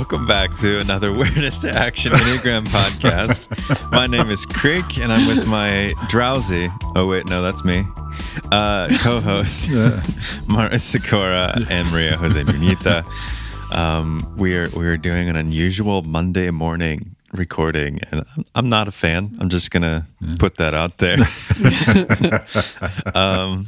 Welcome 0.00 0.24
back 0.24 0.56
to 0.60 0.78
another 0.78 1.08
Awareness 1.14 1.58
to 1.58 1.70
Action 1.70 2.12
Enneagram 2.12 2.64
podcast. 2.68 3.92
My 3.92 4.06
name 4.06 4.30
is 4.30 4.46
Creek, 4.46 4.98
and 4.98 5.12
I'm 5.12 5.26
with 5.28 5.46
my 5.46 5.92
drowsy. 6.08 6.70
Oh 6.96 7.06
wait, 7.06 7.28
no, 7.28 7.42
that's 7.42 7.62
me. 7.64 7.84
Uh, 8.50 8.88
co-host 9.02 9.68
Mario 10.48 10.78
Sikora 10.78 11.66
and 11.68 11.90
Maria 11.90 12.16
Jose 12.16 12.42
Munita. 12.44 13.06
Um, 13.76 14.20
we 14.38 14.56
are 14.56 14.70
we 14.74 14.86
are 14.86 14.96
doing 14.96 15.28
an 15.28 15.36
unusual 15.36 16.00
Monday 16.00 16.50
morning 16.50 17.14
recording, 17.32 18.00
and 18.10 18.24
I'm, 18.34 18.44
I'm 18.54 18.68
not 18.70 18.88
a 18.88 18.92
fan. 18.92 19.36
I'm 19.38 19.50
just 19.50 19.70
gonna 19.70 20.06
put 20.38 20.56
that 20.56 20.72
out 20.72 20.96
there. 20.96 21.18
um, 23.14 23.66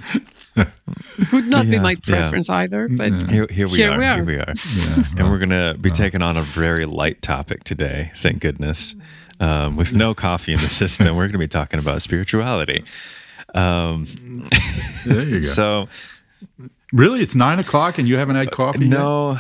Would 1.33 1.47
not 1.47 1.65
be 1.67 1.73
Yeah, 1.73 1.83
my 1.83 1.91
yeah. 1.93 1.97
preference 2.05 2.49
either, 2.51 2.89
but 2.89 3.13
here, 3.31 3.47
here 3.51 3.69
we 3.69 3.79
Here 3.79 3.93
are. 3.93 3.99
we 3.99 4.05
are. 4.05 4.15
Here 4.17 4.25
we 4.25 4.37
are. 4.39 4.53
and 5.19 5.31
we're 5.31 5.39
gonna 5.39 5.75
be 5.81 5.91
taking 5.91 6.23
on 6.23 6.37
a 6.37 6.43
very 6.43 6.85
light 6.87 7.23
topic 7.23 7.65
today. 7.65 8.13
Thank 8.17 8.41
goodness. 8.41 8.95
Um, 9.41 9.77
with 9.77 9.95
no 9.95 10.15
coffee 10.15 10.53
in 10.53 10.61
the 10.61 10.69
system, 10.71 11.17
we're 11.17 11.27
gonna 11.27 11.39
be 11.39 11.49
talking 11.49 11.81
about 11.81 12.03
spirituality. 12.03 12.85
Um, 13.55 14.07
There 15.07 15.23
you 15.25 15.41
go. 15.41 15.43
so 15.43 15.89
really, 16.93 17.21
it's 17.23 17.35
nine 17.35 17.59
o'clock 17.59 17.99
and 17.99 18.07
you 18.07 18.17
haven't 18.19 18.37
had 18.37 18.51
coffee? 18.51 18.81
yet? 18.87 18.91
no, 18.91 19.39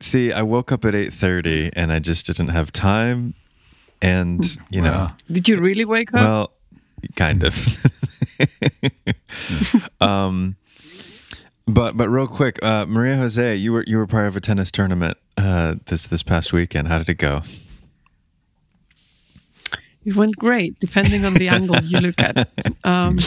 see, 0.00 0.30
I 0.32 0.42
woke 0.42 0.70
up 0.72 0.84
at 0.84 0.94
eight 0.94 1.12
thirty, 1.12 1.70
and 1.74 1.90
I 1.92 1.98
just 1.98 2.26
didn't 2.26 2.48
have 2.48 2.70
time. 2.70 3.34
And 4.02 4.44
you 4.70 4.82
know, 4.82 5.10
did 5.32 5.48
you 5.48 5.56
really 5.58 5.84
wake 5.84 6.12
up? 6.14 6.20
Well, 6.20 6.50
kind 7.16 7.42
of. 7.42 7.54
um, 10.00 10.56
but 11.66 11.96
but 11.96 12.08
real 12.08 12.26
quick, 12.26 12.62
uh, 12.62 12.86
Maria 12.86 13.16
Jose, 13.16 13.56
you 13.56 13.72
were 13.72 13.84
you 13.86 13.98
were 13.98 14.06
part 14.06 14.26
of 14.26 14.36
a 14.36 14.40
tennis 14.40 14.70
tournament 14.70 15.16
uh, 15.36 15.76
this 15.86 16.06
this 16.06 16.22
past 16.22 16.52
weekend. 16.52 16.88
How 16.88 16.98
did 16.98 17.08
it 17.08 17.18
go? 17.18 17.42
it 20.04 20.16
went 20.16 20.36
great, 20.36 20.78
depending 20.80 21.24
on 21.24 21.34
the 21.34 21.48
angle 21.48 21.80
you 21.82 22.00
look 22.00 22.20
at. 22.20 22.48
Um, 22.84 23.18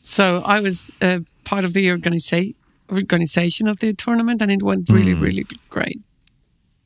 so 0.00 0.40
I 0.46 0.60
was 0.60 0.90
uh, 1.02 1.18
part 1.44 1.66
of 1.66 1.74
the 1.74 1.88
organiza- 1.88 2.54
organization 2.90 3.68
of 3.68 3.80
the 3.80 3.92
tournament, 3.92 4.40
and 4.40 4.50
it 4.50 4.62
went 4.62 4.88
really, 4.88 5.12
really 5.12 5.44
great. 5.68 6.00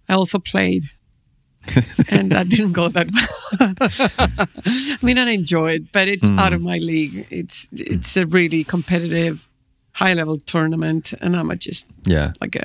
I 0.08 0.14
also 0.14 0.41
played, 0.41 0.82
and 2.11 2.33
that 2.33 2.48
didn't 2.48 2.72
go 2.72 2.89
that 2.89 3.09
well. 3.12 3.75
I 4.64 4.98
mean, 5.03 5.19
I 5.19 5.31
enjoyed, 5.31 5.89
but 5.92 6.09
it's 6.09 6.28
mm. 6.28 6.39
out 6.39 6.53
of 6.53 6.61
my 6.61 6.78
league. 6.78 7.27
It's 7.31 7.67
it's 7.72 8.17
a 8.17 8.27
really 8.27 8.64
competitive, 8.64 9.48
high 9.92 10.14
level 10.14 10.39
tournament, 10.39 11.12
and 11.20 11.37
I'm 11.37 11.50
a 11.50 11.56
just 11.56 11.87
Yeah, 12.05 12.33
like 12.41 12.56
a 12.56 12.64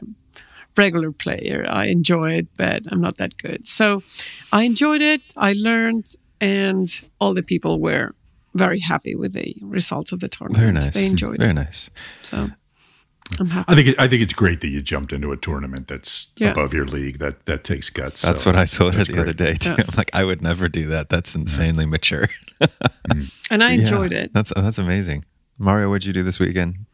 regular 0.78 1.12
player. 1.12 1.66
I 1.70 1.86
enjoy 1.86 2.32
it, 2.34 2.48
but 2.58 2.84
I'm 2.92 3.02
not 3.02 3.18
that 3.18 3.38
good. 3.38 3.68
So 3.68 4.04
I 4.52 4.64
enjoyed 4.64 5.02
it. 5.02 5.22
I 5.36 5.54
learned, 5.54 6.16
and 6.40 6.90
all 7.20 7.34
the 7.34 7.44
people 7.44 7.80
were 7.80 8.14
very 8.54 8.80
happy 8.80 9.16
with 9.16 9.34
the 9.34 9.56
results 9.62 10.12
of 10.12 10.20
the 10.20 10.28
tournament. 10.28 10.62
very 10.62 10.72
nice. 10.74 10.94
They 10.94 11.06
enjoyed 11.06 11.40
Very 11.40 11.52
it. 11.52 11.54
Very 11.54 11.66
nice. 11.66 11.90
So 12.22 12.50
I'm 13.40 13.48
happy. 13.48 13.72
I 13.72 13.76
think 13.76 13.88
it, 13.90 14.00
I 14.00 14.08
think 14.08 14.22
it's 14.22 14.34
great 14.34 14.62
that 14.62 14.68
you 14.70 14.82
jumped 14.82 15.14
into 15.14 15.32
a 15.32 15.38
tournament 15.38 15.88
that's 15.88 16.30
Yeah. 16.38 16.52
above 16.52 16.74
your 16.74 16.86
league. 16.86 17.20
That 17.20 17.46
that 17.46 17.64
takes 17.64 17.90
guts. 17.90 18.22
That's 18.22 18.44
So 18.44 18.50
what 18.50 18.56
I 18.58 18.66
told 18.66 18.94
her 18.96 19.04
the 19.04 19.14
great. 19.14 19.22
other 19.22 19.34
day 19.34 19.54
too. 19.56 19.72
Yeah. 19.72 19.86
I'm 19.88 19.96
like, 19.98 20.10
I 20.14 20.24
would 20.24 20.42
never 20.42 20.68
do 20.70 20.86
that. 20.88 21.10
That's 21.10 21.36
insanely 21.36 21.86
mature. 21.86 22.28
Mm. 23.10 23.32
And 23.50 23.64
I 23.64 23.72
Yeah, 23.74 23.82
enjoyed 23.82 24.14
it. 24.14 24.32
That's 24.34 24.54
that's 24.56 24.78
amazing. 24.78 25.26
Mario, 25.58 25.90
what'd 25.90 26.06
you 26.06 26.14
do 26.14 26.24
this 26.24 26.40
weekend? 26.40 26.86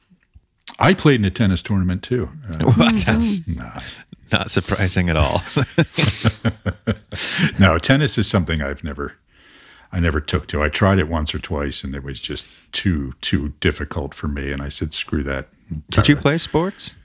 I 0.80 0.94
played 0.94 1.20
in 1.22 1.26
a 1.26 1.32
tennis 1.32 1.62
tournament 1.62 2.04
too. 2.04 2.30
Uh, 2.50 2.56
Well, 2.60 2.72
mm-hmm. 2.74 2.98
that's 3.00 3.48
nah. 3.48 3.80
not 4.32 4.52
surprising 4.52 5.10
at 5.10 5.16
all. 5.18 5.42
No, 7.60 7.78
tennis 7.80 8.17
is 8.17 8.28
something 8.28 8.61
I've 8.61 8.84
never, 8.84 9.16
I 9.92 9.99
never 9.99 10.20
took 10.20 10.48
to. 10.48 10.61
I 10.61 10.70
tried 10.70 10.99
it 10.99 11.08
once 11.08 11.33
or 11.33 11.39
twice, 11.39 11.83
and 11.83 11.95
it 11.95 12.03
was 12.03 12.20
just 12.20 12.45
too 12.71 13.14
too 13.21 13.53
difficult 13.59 14.14
for 14.14 14.27
me. 14.27 14.52
And 14.52 14.61
I 14.61 14.70
said, 14.70 14.93
"Screw 14.93 15.23
that." 15.23 15.48
Did 15.89 16.08
you 16.09 16.15
play 16.15 16.37
sports? 16.37 16.95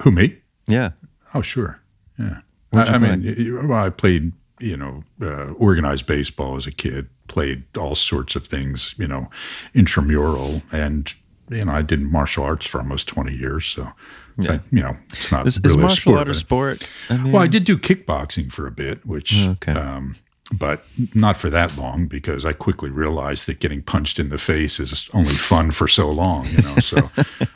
Who 0.00 0.10
me? 0.10 0.36
Yeah. 0.66 0.90
Oh, 1.34 1.42
sure. 1.42 1.80
Yeah. 2.18 2.40
I, 2.72 2.76
What'd 2.76 2.94
I 2.94 2.98
mean, 2.98 3.68
well, 3.68 3.84
I 3.84 3.90
played, 3.90 4.32
you 4.60 4.76
know, 4.76 5.04
uh, 5.22 5.52
organized 5.52 6.06
baseball 6.06 6.56
as 6.56 6.66
a 6.66 6.70
kid, 6.72 7.08
played 7.26 7.64
all 7.76 7.94
sorts 7.94 8.36
of 8.36 8.46
things, 8.46 8.94
you 8.98 9.08
know, 9.08 9.30
intramural. 9.74 10.62
And, 10.72 11.12
you 11.50 11.64
know, 11.64 11.72
I 11.72 11.82
did 11.82 12.00
martial 12.02 12.44
arts 12.44 12.66
for 12.66 12.78
almost 12.78 13.08
20 13.08 13.34
years. 13.34 13.64
So, 13.66 13.92
I- 14.40 14.60
you 14.70 14.82
know, 14.82 14.96
it's 15.10 15.32
not 15.32 15.46
Is, 15.46 15.56
is 15.64 15.74
really 15.76 15.86
a 15.86 15.90
sport. 15.90 16.18
art 16.18 16.28
a 16.30 16.34
sport? 16.34 16.88
I 17.08 17.16
mean, 17.16 17.32
Well, 17.32 17.42
I 17.42 17.46
did 17.46 17.64
do 17.64 17.76
kickboxing 17.78 18.52
for 18.52 18.66
a 18.66 18.70
bit, 18.70 19.04
which, 19.06 19.34
Okay. 19.36 19.72
um, 19.72 20.16
but 20.52 20.82
not 21.14 21.36
for 21.36 21.50
that 21.50 21.76
long 21.76 22.06
because 22.06 22.44
I 22.44 22.52
quickly 22.52 22.90
realized 22.90 23.46
that 23.46 23.60
getting 23.60 23.82
punched 23.82 24.18
in 24.18 24.30
the 24.30 24.38
face 24.38 24.80
is 24.80 25.08
only 25.12 25.34
fun 25.34 25.70
for 25.70 25.86
so 25.88 26.10
long, 26.10 26.46
you 26.46 26.62
know. 26.62 26.76
So, 26.76 27.10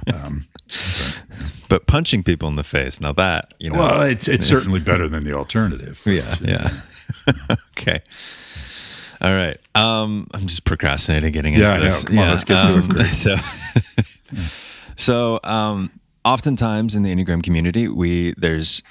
but 1.69 1.87
punching 1.87 2.23
people 2.23 2.49
in 2.49 2.57
the 2.57 2.63
face, 2.63 3.01
now 3.01 3.13
that, 3.13 3.55
you 3.59 3.71
know. 3.71 3.79
well, 3.79 4.03
it's 4.03 4.29
it's 4.29 4.47
certainly 4.55 4.81
better 4.81 5.09
than 5.09 5.25
the 5.25 5.33
alternative. 5.33 6.03
Yeah, 6.05 6.35
yeah. 6.43 6.71
okay. 7.79 8.03
All 9.21 9.35
right. 9.35 9.57
Um, 9.75 10.27
I'm 10.35 10.47
just 10.47 10.65
procrastinating 10.65 11.33
getting 11.33 11.55
into 11.55 11.65
Yeah, 11.65 11.79
this. 11.79 12.05
Come 12.05 12.19
on, 12.19 12.31
let's 12.31 12.45
get 12.45 12.63
to 12.69 13.01
it, 13.01 13.15
So, 13.15 13.37
so 14.97 15.41
um, 15.45 15.93
oftentimes 16.25 16.95
in 16.97 17.05
the 17.05 17.15
Enneagram 17.15 17.43
community, 17.43 17.89
we 17.89 18.35
there's 18.37 18.83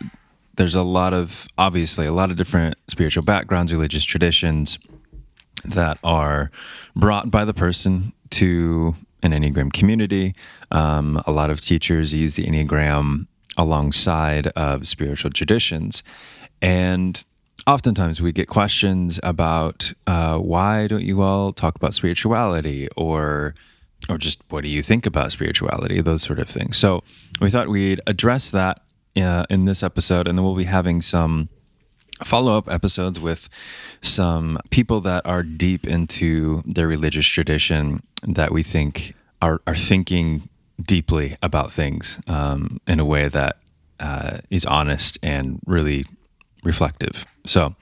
there's 0.61 0.75
a 0.75 0.83
lot 0.83 1.11
of 1.11 1.47
obviously 1.57 2.05
a 2.05 2.11
lot 2.11 2.29
of 2.29 2.37
different 2.37 2.75
spiritual 2.87 3.23
backgrounds, 3.23 3.73
religious 3.73 4.03
traditions 4.03 4.77
that 5.65 5.97
are 6.03 6.51
brought 6.95 7.31
by 7.31 7.43
the 7.43 7.53
person 7.53 8.13
to 8.29 8.93
an 9.23 9.31
Enneagram 9.31 9.73
community. 9.73 10.35
Um, 10.69 11.19
a 11.25 11.31
lot 11.31 11.49
of 11.49 11.61
teachers 11.61 12.13
use 12.13 12.35
the 12.35 12.43
Enneagram 12.43 13.25
alongside 13.57 14.49
of 14.49 14.85
spiritual 14.85 15.31
traditions. 15.31 16.03
And 16.61 17.25
oftentimes 17.65 18.21
we 18.21 18.31
get 18.31 18.47
questions 18.47 19.19
about 19.23 19.93
uh, 20.05 20.37
why 20.37 20.85
don't 20.85 21.03
you 21.03 21.23
all 21.23 21.53
talk 21.53 21.75
about 21.75 21.95
spirituality 21.95 22.87
or 22.95 23.55
or 24.09 24.19
just 24.19 24.39
what 24.49 24.63
do 24.63 24.69
you 24.69 24.83
think 24.83 25.07
about 25.07 25.31
spirituality, 25.31 26.01
those 26.01 26.21
sort 26.21 26.37
of 26.37 26.47
things. 26.47 26.77
So 26.77 27.01
we 27.39 27.49
thought 27.49 27.67
we'd 27.67 28.01
address 28.05 28.51
that 28.51 28.81
uh, 29.15 29.45
in 29.49 29.65
this 29.65 29.83
episode, 29.83 30.27
and 30.27 30.37
then 30.37 30.45
we'll 30.45 30.55
be 30.55 30.65
having 30.65 31.01
some 31.01 31.49
follow 32.23 32.57
up 32.57 32.69
episodes 32.69 33.19
with 33.19 33.49
some 34.01 34.59
people 34.69 35.01
that 35.01 35.25
are 35.25 35.43
deep 35.43 35.87
into 35.87 36.61
their 36.65 36.87
religious 36.87 37.25
tradition 37.25 38.03
that 38.23 38.51
we 38.51 38.63
think 38.63 39.15
are, 39.41 39.61
are 39.65 39.75
thinking 39.75 40.47
deeply 40.81 41.35
about 41.41 41.71
things 41.71 42.19
um, 42.27 42.79
in 42.87 42.99
a 42.99 43.05
way 43.05 43.27
that 43.27 43.57
uh, 43.99 44.39
is 44.49 44.65
honest 44.65 45.17
and 45.23 45.59
really 45.65 46.05
reflective. 46.63 47.25
So 47.45 47.75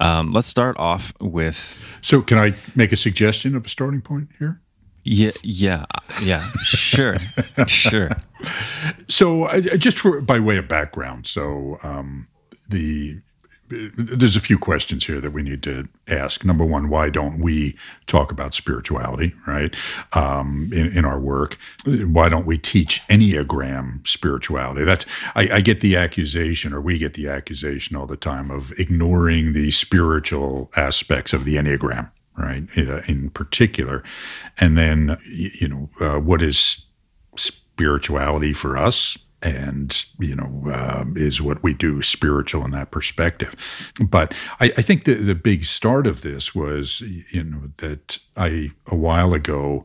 um, 0.00 0.32
let's 0.32 0.48
start 0.48 0.76
off 0.78 1.12
with 1.20 1.78
So, 2.00 2.22
can 2.22 2.38
I 2.38 2.54
make 2.74 2.92
a 2.92 2.96
suggestion 2.96 3.54
of 3.54 3.66
a 3.66 3.68
starting 3.68 4.00
point 4.00 4.30
here? 4.38 4.61
Yeah, 5.04 5.32
yeah, 5.42 5.84
yeah, 6.22 6.48
sure, 6.62 7.18
sure. 7.66 8.10
So, 9.06 9.48
just 9.76 10.00
for 10.00 10.20
by 10.20 10.40
way 10.40 10.56
of 10.56 10.66
background, 10.66 11.28
so 11.28 11.78
um, 11.84 12.26
the 12.68 13.20
there's 13.96 14.36
a 14.36 14.40
few 14.40 14.58
questions 14.58 15.06
here 15.06 15.20
that 15.20 15.30
we 15.30 15.42
need 15.42 15.62
to 15.62 15.88
ask. 16.08 16.44
Number 16.44 16.64
one, 16.64 16.88
why 16.88 17.10
don't 17.10 17.38
we 17.38 17.76
talk 18.06 18.30
about 18.30 18.54
spirituality, 18.54 19.34
right? 19.46 19.74
Um, 20.12 20.70
in, 20.72 20.86
in 20.96 21.04
our 21.04 21.18
work, 21.18 21.56
why 21.84 22.28
don't 22.28 22.46
we 22.46 22.58
teach 22.58 23.02
Enneagram 23.08 24.06
spirituality? 24.06 24.84
That's 24.84 25.06
I, 25.34 25.48
I 25.52 25.60
get 25.60 25.80
the 25.80 25.96
accusation, 25.96 26.72
or 26.72 26.80
we 26.80 26.98
get 26.98 27.14
the 27.14 27.28
accusation 27.28 27.96
all 27.96 28.06
the 28.06 28.16
time 28.16 28.50
of 28.50 28.72
ignoring 28.78 29.52
the 29.52 29.70
spiritual 29.70 30.70
aspects 30.76 31.32
of 31.32 31.44
the 31.44 31.56
Enneagram, 31.56 32.10
right? 32.36 32.64
Uh, 32.76 33.02
in 33.06 33.30
particular, 33.30 34.02
and 34.58 34.76
then 34.76 35.18
you 35.26 35.68
know 35.68 35.90
uh, 36.00 36.18
what 36.18 36.42
is 36.42 36.86
spirituality 37.36 38.52
for 38.52 38.76
us? 38.76 39.18
And 39.42 40.04
you 40.20 40.36
know 40.36 40.70
uh, 40.72 41.04
is 41.16 41.42
what 41.42 41.62
we 41.62 41.74
do 41.74 42.00
spiritual 42.00 42.64
in 42.64 42.70
that 42.72 42.90
perspective. 42.92 43.56
But 44.00 44.34
I, 44.60 44.66
I 44.76 44.82
think 44.82 45.04
the, 45.04 45.14
the 45.14 45.34
big 45.34 45.64
start 45.64 46.06
of 46.06 46.22
this 46.22 46.54
was 46.54 47.00
you 47.00 47.42
know 47.42 47.70
that 47.78 48.18
i 48.36 48.70
a 48.86 48.94
while 48.94 49.34
ago 49.34 49.84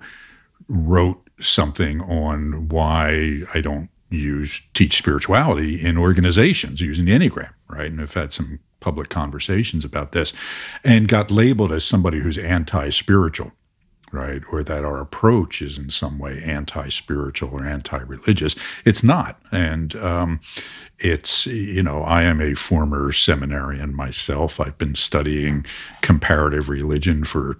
wrote 0.67 1.27
something 1.39 2.01
on 2.01 2.67
why 2.69 3.41
i 3.53 3.61
don't 3.61 3.89
use 4.09 4.61
teach 4.73 4.97
spirituality 4.97 5.83
in 5.83 5.97
organizations 5.97 6.81
using 6.81 7.05
the 7.05 7.11
enneagram 7.11 7.49
right? 7.67 7.91
And 7.91 8.01
i've 8.01 8.13
had 8.13 8.31
some 8.31 8.59
public 8.87 9.09
conversations 9.09 9.83
about 9.83 10.13
this 10.13 10.31
and 10.81 11.09
got 11.09 11.29
labeled 11.29 11.73
as 11.73 11.83
somebody 11.83 12.19
who's 12.19 12.37
anti-spiritual 12.37 13.51
right? 14.13 14.41
Or 14.53 14.63
that 14.63 14.85
our 14.85 15.01
approach 15.01 15.61
is 15.61 15.77
in 15.77 15.89
some 15.89 16.17
way 16.17 16.41
anti 16.41 16.87
spiritual 16.87 17.49
or 17.51 17.65
anti 17.65 17.97
religious. 17.97 18.55
It's 18.85 19.03
not. 19.03 19.37
And 19.51 19.93
um, 19.97 20.39
it's, 20.97 21.45
you 21.45 21.83
know, 21.83 22.03
I 22.03 22.23
am 22.23 22.39
a 22.39 22.53
former 22.53 23.11
seminarian 23.11 23.93
myself. 23.93 24.61
I've 24.61 24.77
been 24.77 24.95
studying 24.95 25.65
comparative 26.01 26.69
religion 26.69 27.25
for 27.25 27.59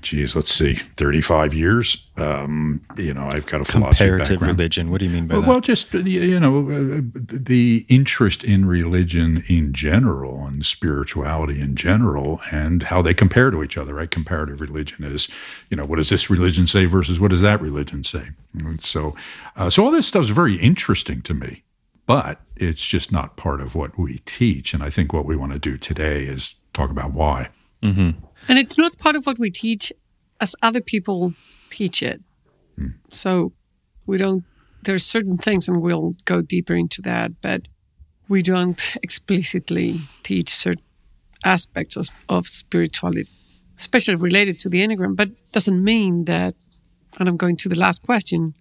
geez, 0.00 0.36
let's 0.36 0.52
see, 0.52 0.76
35 0.96 1.52
years. 1.52 2.06
Um, 2.16 2.86
you 2.96 3.12
know, 3.12 3.28
I've 3.30 3.46
got 3.46 3.62
a 3.62 3.64
comparative 3.64 4.40
religion. 4.40 4.90
What 4.90 4.98
do 4.98 5.06
you 5.06 5.10
mean 5.10 5.26
by 5.26 5.34
well, 5.34 5.42
that? 5.42 5.48
Well, 5.48 5.60
just, 5.60 5.92
you 5.92 6.38
know, 6.38 6.70
uh, 6.70 7.00
the 7.14 7.84
interest 7.88 8.44
in 8.44 8.66
religion 8.66 9.42
in 9.48 9.72
general 9.72 10.46
and 10.46 10.64
spirituality 10.64 11.60
in 11.60 11.74
general 11.74 12.40
and 12.52 12.84
how 12.84 13.02
they 13.02 13.12
compare 13.12 13.50
to 13.50 13.62
each 13.62 13.76
other, 13.76 13.94
right? 13.94 14.10
Comparative 14.10 14.60
religion 14.60 15.04
is, 15.04 15.28
you 15.68 15.76
know, 15.76 15.84
what 15.84 15.96
does 15.96 16.10
this 16.10 16.30
religion 16.30 16.66
say 16.66 16.84
versus 16.84 17.18
what 17.18 17.30
does 17.30 17.40
that 17.40 17.60
religion 17.60 18.04
say? 18.04 18.28
And 18.54 18.80
so, 18.82 19.16
uh, 19.56 19.68
so 19.68 19.84
all 19.84 19.90
this 19.90 20.06
stuff 20.06 20.24
is 20.24 20.30
very 20.30 20.56
interesting 20.56 21.22
to 21.22 21.34
me, 21.34 21.64
but 22.06 22.40
it's 22.56 22.86
just 22.86 23.10
not 23.10 23.36
part 23.36 23.60
of 23.60 23.74
what 23.74 23.98
we 23.98 24.18
teach. 24.18 24.74
And 24.74 24.82
I 24.82 24.90
think 24.90 25.12
what 25.12 25.26
we 25.26 25.36
want 25.36 25.52
to 25.52 25.58
do 25.58 25.76
today 25.76 26.24
is 26.24 26.54
talk 26.72 26.90
about 26.90 27.12
why. 27.12 27.48
Mm-hmm. 27.82 28.10
And 28.48 28.58
it's 28.58 28.78
not 28.78 28.98
part 28.98 29.16
of 29.16 29.26
what 29.26 29.38
we 29.38 29.50
teach 29.50 29.92
as 30.40 30.54
other 30.62 30.80
people 30.80 31.32
teach 31.70 32.02
it. 32.02 32.20
Hmm. 32.76 32.88
So 33.10 33.52
we 34.06 34.18
don't, 34.18 34.44
there's 34.82 35.04
certain 35.04 35.38
things, 35.38 35.68
and 35.68 35.82
we'll 35.82 36.14
go 36.24 36.42
deeper 36.42 36.74
into 36.74 37.02
that, 37.02 37.40
but 37.40 37.68
we 38.28 38.42
don't 38.42 38.94
explicitly 39.02 40.00
teach 40.22 40.50
certain 40.50 40.82
aspects 41.44 41.96
of, 41.96 42.08
of 42.28 42.46
spirituality, 42.46 43.28
especially 43.78 44.14
related 44.14 44.58
to 44.58 44.68
the 44.68 44.86
Enneagram, 44.86 45.16
but 45.16 45.30
doesn't 45.52 45.82
mean 45.82 46.24
that, 46.24 46.54
and 47.18 47.28
I'm 47.28 47.36
going 47.36 47.56
to 47.58 47.68
the 47.68 47.78
last 47.78 48.02
question, 48.02 48.54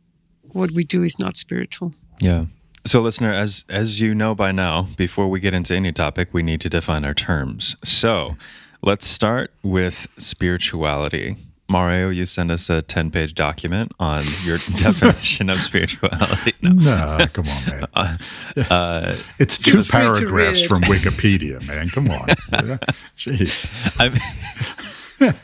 what 0.51 0.71
we 0.71 0.83
do 0.83 1.03
is 1.03 1.19
not 1.19 1.35
spiritual. 1.35 1.93
Yeah. 2.19 2.45
So, 2.85 3.01
listener, 3.01 3.33
as 3.33 3.65
as 3.67 3.99
you 3.99 4.13
know 4.13 4.35
by 4.35 4.51
now, 4.51 4.88
before 4.95 5.27
we 5.27 5.39
get 5.39 5.55
into 5.55 5.73
any 5.73 5.91
topic, 5.91 6.29
we 6.31 6.43
need 6.43 6.61
to 6.61 6.69
define 6.69 7.03
our 7.03 7.15
terms. 7.15 7.75
So, 7.83 8.38
Let's 8.85 9.07
start 9.07 9.49
with 9.63 10.05
spirituality. 10.19 11.37
Mario, 11.67 12.09
you 12.11 12.27
send 12.27 12.51
us 12.51 12.69
a 12.69 12.83
10 12.83 13.09
page 13.09 13.33
document 13.33 13.91
on 13.99 14.21
your 14.43 14.57
definition 14.77 15.49
of 15.49 15.59
spirituality. 15.59 16.53
No, 16.61 17.17
no 17.17 17.25
come 17.33 17.45
on, 17.47 17.65
man. 17.65 17.87
Uh, 17.95 18.17
uh, 18.69 19.15
it's 19.39 19.57
two 19.57 19.83
paragraphs 19.83 20.61
from 20.61 20.83
Wikipedia, 20.83 21.67
man. 21.67 21.89
Come 21.89 22.11
on. 22.11 22.27
Jeez. 23.17 23.65
I 23.99 24.09
meant 25.19 25.35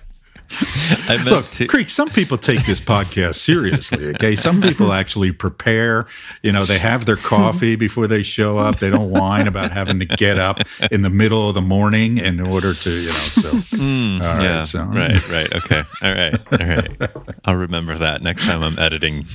Look, 1.26 1.46
to- 1.52 1.68
Creek, 1.68 1.90
some 1.90 2.10
people 2.10 2.38
take 2.38 2.66
this 2.66 2.82
podcast 2.82 3.36
seriously. 3.36 4.08
Okay. 4.10 4.36
Some 4.36 4.62
people 4.62 4.94
actually 4.94 5.32
prepare, 5.32 6.08
you 6.42 6.52
know, 6.52 6.66
they 6.66 6.80
have 6.80 7.06
their 7.06 7.16
coffee 7.16 7.76
before 7.76 8.08
they 8.08 8.24
show 8.24 8.58
up. 8.58 8.80
They 8.80 8.90
don't 8.90 9.12
whine 9.12 9.48
about 9.48 9.72
having 9.72 10.00
to 10.00 10.06
get 10.06 10.38
up 10.38 10.60
in 10.92 11.02
the 11.02 11.10
middle 11.10 11.48
of 11.48 11.56
the 11.56 11.62
morning 11.62 12.18
in 12.18 12.40
order 12.40 12.74
to, 12.74 12.90
you 12.90 13.08
know, 13.08 13.14
so. 13.14 13.50
Mm, 13.78 14.20
yeah, 14.20 14.58
right, 14.58 14.66
so. 14.66 14.84
right, 14.84 15.30
right. 15.30 15.54
Okay. 15.54 15.84
All 16.02 16.14
right. 16.14 16.34
All 16.52 16.68
right. 16.68 17.12
I'll 17.46 17.56
remember 17.56 17.98
that 17.98 18.22
next 18.22 18.46
time 18.46 18.64
I'm 18.64 18.78
editing 18.80 19.26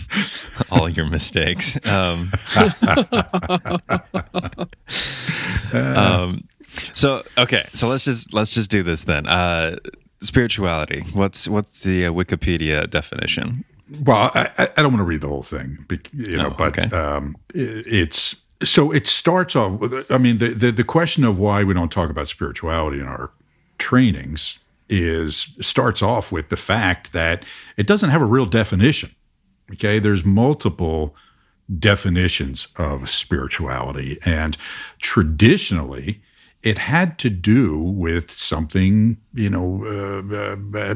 all 0.71 0.89
your 0.89 1.07
mistakes. 1.07 1.79
Um, 1.87 2.33
um, 5.73 6.45
so 6.95 7.23
okay, 7.39 7.69
so 7.73 7.89
let's 7.89 8.05
just 8.05 8.33
let's 8.33 8.53
just 8.53 8.71
do 8.71 8.83
this 8.83 9.05
then. 9.05 9.27
Uh, 9.27 9.77
spirituality. 10.27 11.05
What's 11.13 11.49
what's 11.49 11.81
the 11.81 12.07
uh, 12.07 12.13
Wikipedia 12.13 12.89
definition? 12.89 13.65
Well, 14.05 14.31
I, 14.35 14.69
I 14.77 14.83
don't 14.83 14.93
want 14.93 14.99
to 14.99 15.05
read 15.05 15.21
the 15.21 15.29
whole 15.29 15.45
thing, 15.45 15.87
you 16.13 16.37
know, 16.37 16.49
oh, 16.49 16.55
but 16.59 16.79
okay. 16.79 16.97
um, 16.97 17.37
it's 17.55 18.43
so 18.63 18.91
it 18.91 19.07
starts 19.07 19.55
off. 19.55 19.81
With, 19.81 20.11
I 20.11 20.19
mean, 20.19 20.39
the, 20.39 20.49
the 20.49 20.73
the 20.73 20.85
question 20.85 21.25
of 21.25 21.39
why 21.39 21.63
we 21.63 21.73
don't 21.75 21.93
talk 21.93 22.11
about 22.11 22.29
spirituality 22.29 22.99
in 22.99 23.07
our 23.07 23.31
trainings 23.79 24.59
is 24.89 25.55
starts 25.61 26.03
off 26.03 26.33
with 26.33 26.49
the 26.49 26.57
fact 26.57 27.13
that 27.13 27.45
it 27.77 27.87
doesn't 27.87 28.11
have 28.11 28.23
a 28.23 28.27
real 28.27 28.47
definition. 28.47 29.15
Okay, 29.73 29.99
there's 29.99 30.25
multiple 30.25 31.15
definitions 31.79 32.69
of 32.77 33.09
spirituality, 33.11 34.19
and 34.25 34.57
traditionally 35.01 36.21
it 36.63 36.79
had 36.79 37.19
to 37.21 37.31
do 37.31 37.79
with 37.79 38.31
something, 38.31 39.19
you 39.35 39.51
know, 39.51 39.85
uh, 39.85 40.79
uh, 40.79 40.95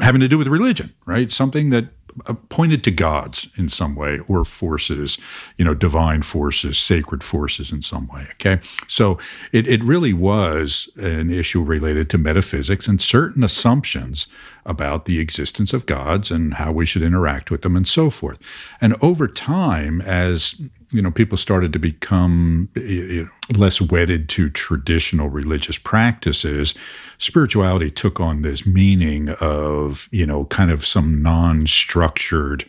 having 0.00 0.20
to 0.20 0.28
do 0.28 0.38
with 0.38 0.48
religion, 0.48 0.94
right? 1.06 1.30
Something 1.30 1.70
that 1.70 1.88
uh, 2.26 2.34
pointed 2.48 2.84
to 2.84 2.90
gods 2.90 3.48
in 3.56 3.68
some 3.68 3.94
way 3.94 4.20
or 4.28 4.44
forces, 4.44 5.18
you 5.56 5.64
know, 5.64 5.74
divine 5.74 6.22
forces, 6.22 6.78
sacred 6.78 7.24
forces 7.24 7.72
in 7.72 7.82
some 7.82 8.06
way. 8.08 8.26
Okay. 8.32 8.60
So 8.86 9.18
it, 9.50 9.66
it 9.66 9.82
really 9.82 10.12
was 10.12 10.90
an 10.96 11.30
issue 11.30 11.62
related 11.62 12.10
to 12.10 12.18
metaphysics 12.18 12.86
and 12.86 13.00
certain 13.00 13.42
assumptions 13.42 14.26
about 14.64 15.04
the 15.04 15.18
existence 15.18 15.72
of 15.72 15.86
gods 15.86 16.30
and 16.30 16.54
how 16.54 16.70
we 16.72 16.86
should 16.86 17.02
interact 17.02 17.50
with 17.50 17.62
them 17.62 17.76
and 17.76 17.86
so 17.86 18.10
forth. 18.10 18.38
And 18.80 18.96
over 19.02 19.26
time, 19.26 20.00
as 20.02 20.60
you 20.92 21.00
know, 21.00 21.10
people 21.10 21.38
started 21.38 21.72
to 21.72 21.78
become 21.78 22.68
you 22.74 23.24
know, 23.24 23.58
less 23.58 23.80
wedded 23.80 24.28
to 24.30 24.50
traditional 24.50 25.28
religious 25.28 25.78
practices. 25.78 26.74
Spirituality 27.18 27.90
took 27.90 28.20
on 28.20 28.42
this 28.42 28.66
meaning 28.66 29.30
of, 29.40 30.08
you 30.12 30.26
know, 30.26 30.44
kind 30.46 30.70
of 30.70 30.86
some 30.86 31.22
non 31.22 31.66
structured, 31.66 32.66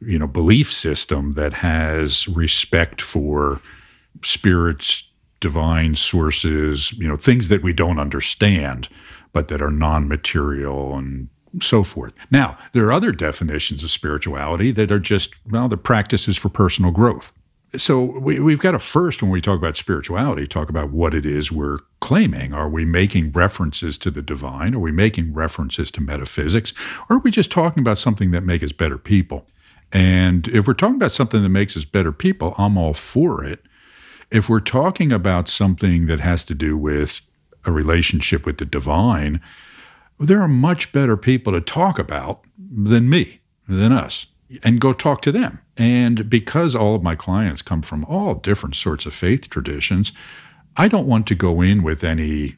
you 0.00 0.18
know, 0.18 0.28
belief 0.28 0.72
system 0.72 1.34
that 1.34 1.54
has 1.54 2.28
respect 2.28 3.02
for 3.02 3.60
spirits, 4.22 5.08
divine 5.40 5.96
sources, 5.96 6.92
you 6.92 7.08
know, 7.08 7.16
things 7.16 7.48
that 7.48 7.62
we 7.62 7.72
don't 7.72 7.98
understand, 7.98 8.88
but 9.32 9.48
that 9.48 9.60
are 9.60 9.70
non 9.70 10.06
material 10.06 10.96
and 10.96 11.28
so 11.60 11.84
forth. 11.84 12.14
Now, 12.30 12.58
there 12.72 12.84
are 12.86 12.92
other 12.92 13.12
definitions 13.12 13.84
of 13.84 13.90
spirituality 13.90 14.70
that 14.72 14.90
are 14.90 14.98
just, 14.98 15.34
well, 15.48 15.68
the 15.68 15.76
practices 15.76 16.36
for 16.36 16.48
personal 16.48 16.90
growth 16.90 17.32
so 17.76 18.02
we, 18.02 18.38
we've 18.38 18.60
got 18.60 18.72
to 18.72 18.78
first, 18.78 19.22
when 19.22 19.30
we 19.30 19.40
talk 19.40 19.58
about 19.58 19.76
spirituality, 19.76 20.46
talk 20.46 20.68
about 20.68 20.90
what 20.90 21.14
it 21.14 21.26
is 21.26 21.50
we're 21.50 21.78
claiming. 22.00 22.52
Are 22.52 22.68
we 22.68 22.84
making 22.84 23.32
references 23.32 23.96
to 23.98 24.10
the 24.10 24.22
divine? 24.22 24.74
Are 24.74 24.80
we 24.80 24.92
making 24.92 25.34
references 25.34 25.90
to 25.92 26.00
metaphysics? 26.00 26.72
Or 27.08 27.16
are 27.16 27.20
we 27.20 27.30
just 27.30 27.50
talking 27.50 27.80
about 27.80 27.98
something 27.98 28.30
that 28.30 28.42
makes 28.42 28.64
us 28.64 28.72
better 28.72 28.98
people? 28.98 29.46
And 29.92 30.48
if 30.48 30.66
we're 30.66 30.74
talking 30.74 30.96
about 30.96 31.12
something 31.12 31.42
that 31.42 31.48
makes 31.48 31.76
us 31.76 31.84
better 31.84 32.12
people, 32.12 32.54
I'm 32.58 32.76
all 32.78 32.94
for 32.94 33.44
it. 33.44 33.62
If 34.30 34.48
we're 34.48 34.60
talking 34.60 35.12
about 35.12 35.48
something 35.48 36.06
that 36.06 36.20
has 36.20 36.44
to 36.44 36.54
do 36.54 36.76
with 36.76 37.20
a 37.64 37.72
relationship 37.72 38.44
with 38.44 38.58
the 38.58 38.64
divine, 38.64 39.40
there 40.24 40.42
are 40.42 40.48
much 40.48 40.92
better 40.92 41.16
people 41.16 41.52
to 41.52 41.60
talk 41.60 41.98
about 41.98 42.44
than 42.58 43.08
me, 43.08 43.40
than 43.68 43.92
us 43.92 44.26
and 44.62 44.80
go 44.80 44.92
talk 44.92 45.22
to 45.22 45.32
them. 45.32 45.60
And 45.76 46.28
because 46.28 46.74
all 46.74 46.94
of 46.94 47.02
my 47.02 47.14
clients 47.14 47.62
come 47.62 47.82
from 47.82 48.04
all 48.04 48.34
different 48.34 48.76
sorts 48.76 49.06
of 49.06 49.14
faith 49.14 49.50
traditions, 49.50 50.12
I 50.76 50.88
don't 50.88 51.06
want 51.06 51.26
to 51.28 51.34
go 51.34 51.60
in 51.60 51.82
with 51.82 52.04
any 52.04 52.56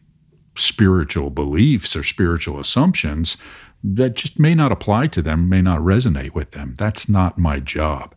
spiritual 0.55 1.31
beliefs 1.31 1.95
or 1.95 2.03
spiritual 2.03 2.59
assumptions 2.59 3.37
that 3.85 4.15
just 4.15 4.39
may 4.39 4.55
not 4.55 4.73
apply 4.73 5.07
to 5.09 5.23
them, 5.23 5.49
may 5.49 5.63
not 5.63 5.81
resonate 5.81 6.35
with 6.35 6.53
them. 6.53 6.75
That's 6.79 7.09
not 7.09 7.39
my 7.39 7.61
job. 7.61 8.15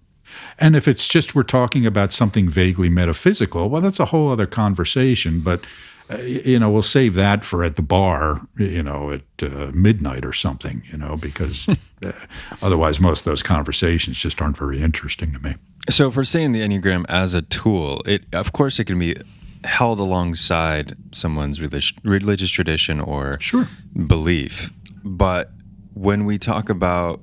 And 0.57 0.75
if 0.75 0.87
it's 0.87 1.07
just 1.07 1.35
we're 1.35 1.43
talking 1.43 1.85
about 1.85 2.11
something 2.11 2.47
vaguely 2.47 2.89
metaphysical, 2.89 3.69
well, 3.69 3.81
that's 3.81 3.99
a 3.99 4.05
whole 4.05 4.31
other 4.31 4.45
conversation. 4.45 5.41
But 5.41 5.61
you 6.17 6.57
know, 6.57 6.69
we'll 6.69 6.81
save 6.81 7.13
that 7.15 7.45
for 7.45 7.63
at 7.63 7.75
the 7.75 7.81
bar, 7.81 8.47
you 8.57 8.81
know, 8.81 9.11
at 9.11 9.21
uh, 9.43 9.71
midnight 9.73 10.25
or 10.25 10.33
something, 10.33 10.81
you 10.91 10.97
know, 10.97 11.15
because 11.15 11.67
uh, 12.03 12.11
otherwise 12.61 12.99
most 12.99 13.21
of 13.21 13.25
those 13.25 13.43
conversations 13.43 14.17
just 14.17 14.41
aren't 14.41 14.57
very 14.57 14.81
interesting 14.81 15.31
to 15.33 15.39
me. 15.39 15.55
So, 15.89 16.07
if 16.07 16.15
we're 16.15 16.23
seeing 16.23 16.51
the 16.51 16.61
Enneagram 16.61 17.05
as 17.09 17.33
a 17.33 17.41
tool, 17.41 18.01
it 18.05 18.23
of 18.33 18.53
course 18.53 18.79
it 18.79 18.85
can 18.85 18.99
be 18.99 19.15
held 19.63 19.99
alongside 19.99 20.95
someone's 21.11 21.61
religious, 21.61 21.93
religious 22.03 22.49
tradition 22.49 22.99
or 22.99 23.39
sure. 23.39 23.67
belief. 24.07 24.71
But 25.03 25.51
when 25.93 26.25
we 26.25 26.37
talk 26.37 26.69
about 26.69 27.21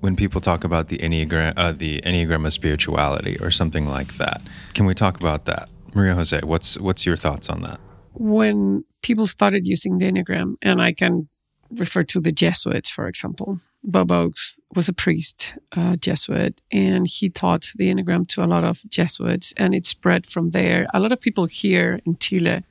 when 0.00 0.14
people 0.14 0.40
talk 0.40 0.62
about 0.62 0.88
the 0.88 0.98
enneagram, 0.98 1.54
uh, 1.56 1.72
the 1.72 2.00
enneagram 2.02 2.46
of 2.46 2.52
spirituality 2.52 3.38
or 3.40 3.50
something 3.50 3.86
like 3.86 4.16
that, 4.18 4.42
can 4.74 4.84
we 4.84 4.94
talk 4.94 5.16
about 5.18 5.46
that, 5.46 5.68
Maria 5.94 6.14
Jose? 6.14 6.38
What's 6.42 6.78
what's 6.78 7.06
your 7.06 7.16
thoughts 7.16 7.48
on 7.48 7.62
that? 7.62 7.80
When 8.18 8.84
people 9.02 9.26
started 9.26 9.66
using 9.66 9.98
the 9.98 10.10
Enneagram, 10.10 10.56
and 10.62 10.80
I 10.80 10.92
can 10.92 11.28
refer 11.70 12.02
to 12.04 12.20
the 12.20 12.32
Jesuits, 12.32 12.88
for 12.90 13.06
example. 13.06 13.60
Bob 13.82 14.08
Ochs 14.08 14.56
was 14.74 14.88
a 14.88 14.92
priest, 14.92 15.54
uh, 15.76 15.96
Jesuit, 15.96 16.60
and 16.72 17.06
he 17.06 17.28
taught 17.30 17.72
the 17.76 17.92
Enneagram 17.92 18.26
to 18.28 18.42
a 18.42 18.46
lot 18.46 18.64
of 18.64 18.82
Jesuits, 18.88 19.52
and 19.56 19.74
it 19.74 19.86
spread 19.86 20.26
from 20.26 20.50
there. 20.50 20.86
A 20.92 21.00
lot 21.00 21.12
of 21.12 21.20
people 21.20 21.44
here 21.46 22.00
in 22.04 22.16
Chile 22.18 22.64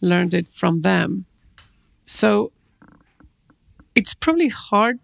learned 0.00 0.34
it 0.34 0.48
from 0.48 0.82
them. 0.82 1.26
So 2.04 2.52
it's 3.94 4.14
probably 4.14 4.48
hard 4.48 5.00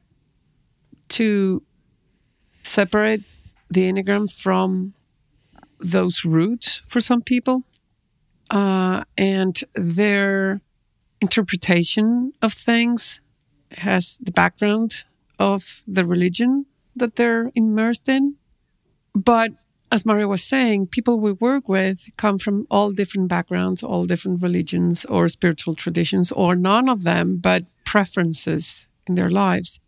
to 1.08 1.62
separate 2.62 3.22
the 3.70 3.90
Enneagram 3.90 4.32
from 4.32 4.94
those 5.80 6.24
roots 6.24 6.82
for 6.86 7.00
some 7.00 7.22
people 7.22 7.64
uh, 8.50 9.04
and 9.16 9.60
their 9.74 10.60
interpretation 11.20 12.32
of 12.42 12.52
things 12.52 13.20
has 13.78 14.16
the 14.20 14.30
background 14.30 15.04
of 15.38 15.82
the 15.86 16.06
religion 16.06 16.66
that 16.94 17.16
they're 17.16 17.50
immersed 17.54 18.08
in. 18.08 18.36
But 19.14 19.52
as 19.90 20.04
Maria 20.04 20.28
was 20.28 20.42
saying, 20.42 20.86
people 20.86 21.20
we 21.20 21.32
work 21.32 21.68
with 21.68 22.10
come 22.16 22.38
from 22.38 22.66
all 22.70 22.90
different 22.90 23.28
backgrounds, 23.28 23.82
all 23.82 24.04
different 24.04 24.42
religions 24.42 25.04
or 25.04 25.28
spiritual 25.28 25.74
traditions, 25.74 26.32
or 26.32 26.56
none 26.56 26.88
of 26.88 27.02
them, 27.02 27.36
but 27.36 27.64
preferences 27.84 28.86
in 29.06 29.14
their 29.14 29.30
lives. 29.30 29.80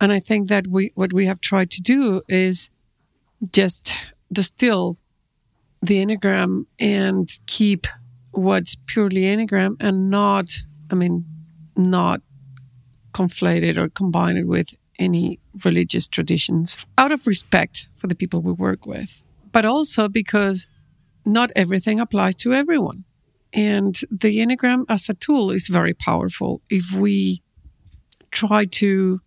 And 0.00 0.12
I 0.12 0.20
think 0.20 0.48
that 0.48 0.66
we 0.66 0.92
what 0.94 1.12
we 1.12 1.26
have 1.26 1.40
tried 1.40 1.70
to 1.72 1.82
do 1.82 2.22
is 2.28 2.70
just 3.52 3.92
distill 4.32 4.96
the 5.82 6.04
Enneagram 6.04 6.66
and 6.78 7.28
keep 7.46 7.86
what's 8.32 8.74
purely 8.86 9.22
Enneagram 9.22 9.76
and 9.80 10.10
not, 10.10 10.46
I 10.90 10.94
mean, 10.94 11.24
not 11.76 12.20
conflated 13.12 13.76
or 13.76 13.88
combined 13.88 14.48
with 14.48 14.76
any 14.98 15.38
religious 15.64 16.08
traditions 16.08 16.86
out 16.96 17.12
of 17.12 17.26
respect 17.26 17.88
for 17.96 18.06
the 18.06 18.14
people 18.14 18.40
we 18.40 18.52
work 18.52 18.86
with, 18.86 19.22
but 19.52 19.64
also 19.64 20.08
because 20.08 20.66
not 21.24 21.50
everything 21.54 22.00
applies 22.00 22.34
to 22.36 22.52
everyone. 22.52 23.04
And 23.52 23.98
the 24.10 24.38
Enneagram 24.38 24.84
as 24.88 25.08
a 25.08 25.14
tool 25.14 25.50
is 25.50 25.68
very 25.68 25.94
powerful 25.94 26.60
if 26.68 26.92
we 26.92 27.42
try 28.30 28.64
to 28.66 29.20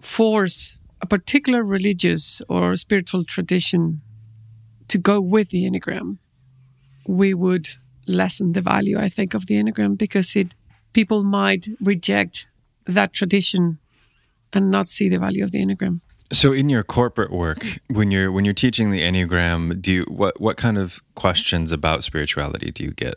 force 0.00 0.76
a 1.00 1.06
particular 1.06 1.62
religious 1.62 2.42
or 2.48 2.76
spiritual 2.76 3.24
tradition 3.24 4.02
to 4.88 4.98
go 4.98 5.20
with 5.20 5.50
the 5.50 5.68
Enneagram, 5.68 6.18
we 7.06 7.34
would 7.34 7.68
lessen 8.06 8.52
the 8.52 8.60
value, 8.60 8.98
I 8.98 9.08
think, 9.08 9.34
of 9.34 9.46
the 9.46 9.54
Enneagram 9.54 9.96
because 9.96 10.36
it 10.36 10.54
people 10.92 11.24
might 11.24 11.68
reject 11.80 12.46
that 12.86 13.12
tradition 13.12 13.78
and 14.52 14.70
not 14.70 14.86
see 14.86 15.08
the 15.08 15.18
value 15.18 15.44
of 15.44 15.50
the 15.50 15.64
Enneagram. 15.64 16.00
So 16.32 16.52
in 16.52 16.68
your 16.68 16.82
corporate 16.82 17.30
work, 17.30 17.66
when 17.88 18.10
you're 18.10 18.32
when 18.32 18.44
you're 18.44 18.54
teaching 18.54 18.90
the 18.90 19.00
Enneagram, 19.00 19.80
do 19.80 19.92
you 19.92 20.02
what 20.04 20.40
what 20.40 20.56
kind 20.56 20.78
of 20.78 21.00
questions 21.14 21.72
about 21.72 22.02
spirituality 22.04 22.70
do 22.70 22.84
you 22.84 22.92
get? 22.92 23.14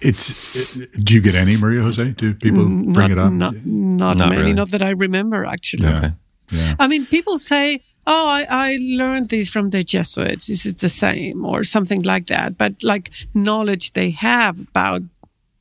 It's 0.00 0.76
it, 0.76 0.92
do 1.04 1.14
you 1.14 1.20
get 1.20 1.34
any 1.34 1.56
Maria 1.56 1.82
Jose? 1.82 2.10
Do 2.12 2.34
people 2.34 2.64
mm, 2.64 2.86
not, 2.86 2.94
bring 2.94 3.10
it 3.10 3.18
up? 3.18 3.32
Not, 3.32 3.54
not, 3.64 4.18
Not 4.18 4.28
many, 4.28 4.40
really. 4.42 4.52
not 4.52 4.70
that 4.70 4.82
I 4.82 4.90
remember 4.90 5.44
actually. 5.44 5.84
Yeah. 5.84 5.96
Okay. 5.96 6.12
Yeah. 6.50 6.74
I 6.78 6.86
mean, 6.86 7.06
people 7.06 7.38
say, 7.38 7.82
"Oh, 8.06 8.28
I, 8.28 8.46
I 8.48 8.78
learned 8.80 9.28
this 9.28 9.48
from 9.48 9.70
the 9.70 9.82
Jesuits. 9.84 10.46
This 10.46 10.66
is 10.66 10.74
the 10.74 10.88
same," 10.88 11.44
or 11.44 11.64
something 11.64 12.02
like 12.02 12.26
that. 12.26 12.58
But 12.58 12.82
like 12.82 13.10
knowledge 13.34 13.92
they 13.92 14.10
have 14.10 14.60
about 14.60 15.02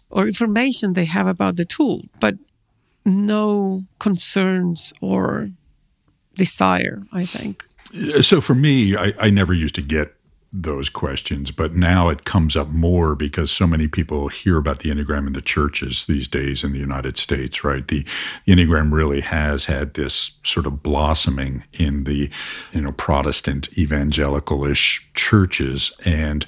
or 0.09 0.27
information 0.27 0.93
they 0.93 1.05
have 1.05 1.27
about 1.27 1.55
the 1.55 1.65
tool, 1.65 2.03
but 2.19 2.35
no 3.05 3.83
concerns 3.99 4.93
or 5.01 5.51
desire. 6.35 7.03
I 7.11 7.25
think. 7.25 7.65
So 8.21 8.39
for 8.41 8.55
me, 8.55 8.95
I, 8.95 9.13
I 9.19 9.29
never 9.29 9.53
used 9.53 9.75
to 9.75 9.81
get 9.81 10.15
those 10.53 10.89
questions, 10.89 11.49
but 11.49 11.73
now 11.73 12.09
it 12.09 12.25
comes 12.25 12.57
up 12.57 12.67
more 12.67 13.15
because 13.15 13.49
so 13.49 13.65
many 13.65 13.87
people 13.87 14.27
hear 14.27 14.57
about 14.57 14.79
the 14.79 14.89
Enneagram 14.89 15.27
in 15.27 15.33
the 15.33 15.41
churches 15.41 16.05
these 16.05 16.27
days 16.27 16.61
in 16.63 16.73
the 16.73 16.79
United 16.79 17.17
States, 17.17 17.63
right? 17.63 17.87
The, 17.87 18.05
the 18.45 18.53
Enneagram 18.53 18.91
really 18.91 19.21
has 19.21 19.65
had 19.65 19.93
this 19.93 20.31
sort 20.43 20.65
of 20.65 20.83
blossoming 20.83 21.63
in 21.71 22.03
the, 22.03 22.29
you 22.73 22.81
know, 22.81 22.91
Protestant 22.91 23.77
evangelical-ish 23.77 25.09
churches. 25.13 25.93
And 26.03 26.45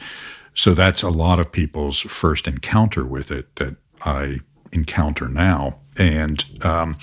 so 0.53 0.73
that's 0.73 1.01
a 1.01 1.09
lot 1.09 1.39
of 1.39 1.51
people's 1.53 2.01
first 2.01 2.45
encounter 2.45 3.05
with 3.05 3.31
it 3.31 3.55
that 3.55 3.77
I 4.01 4.39
encounter 4.73 5.29
now. 5.29 5.79
And, 5.97 6.43
um, 6.61 6.97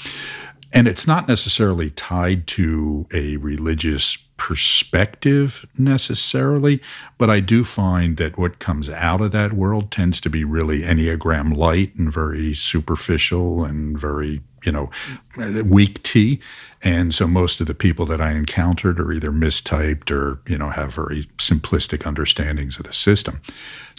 and 0.72 0.86
it's 0.86 1.06
not 1.06 1.28
necessarily 1.28 1.90
tied 1.90 2.46
to 2.48 3.06
a 3.12 3.36
religious 3.38 4.18
perspective 4.36 5.66
necessarily, 5.76 6.80
but 7.18 7.28
I 7.28 7.40
do 7.40 7.62
find 7.62 8.16
that 8.16 8.38
what 8.38 8.58
comes 8.58 8.88
out 8.88 9.20
of 9.20 9.32
that 9.32 9.52
world 9.52 9.90
tends 9.90 10.18
to 10.22 10.30
be 10.30 10.44
really 10.44 10.80
Enneagram 10.80 11.54
light 11.54 11.94
and 11.96 12.10
very 12.10 12.54
superficial 12.54 13.64
and 13.64 13.98
very, 13.98 14.40
you 14.64 14.72
know, 14.72 14.90
weak 15.36 16.02
tea. 16.02 16.40
And 16.82 17.12
so 17.14 17.26
most 17.26 17.60
of 17.60 17.66
the 17.66 17.74
people 17.74 18.06
that 18.06 18.22
I 18.22 18.32
encountered 18.32 18.98
are 18.98 19.12
either 19.12 19.30
mistyped 19.30 20.10
or, 20.10 20.40
you 20.46 20.56
know, 20.56 20.70
have 20.70 20.94
very 20.94 21.24
simplistic 21.36 22.06
understandings 22.06 22.78
of 22.78 22.86
the 22.86 22.94
system. 22.94 23.42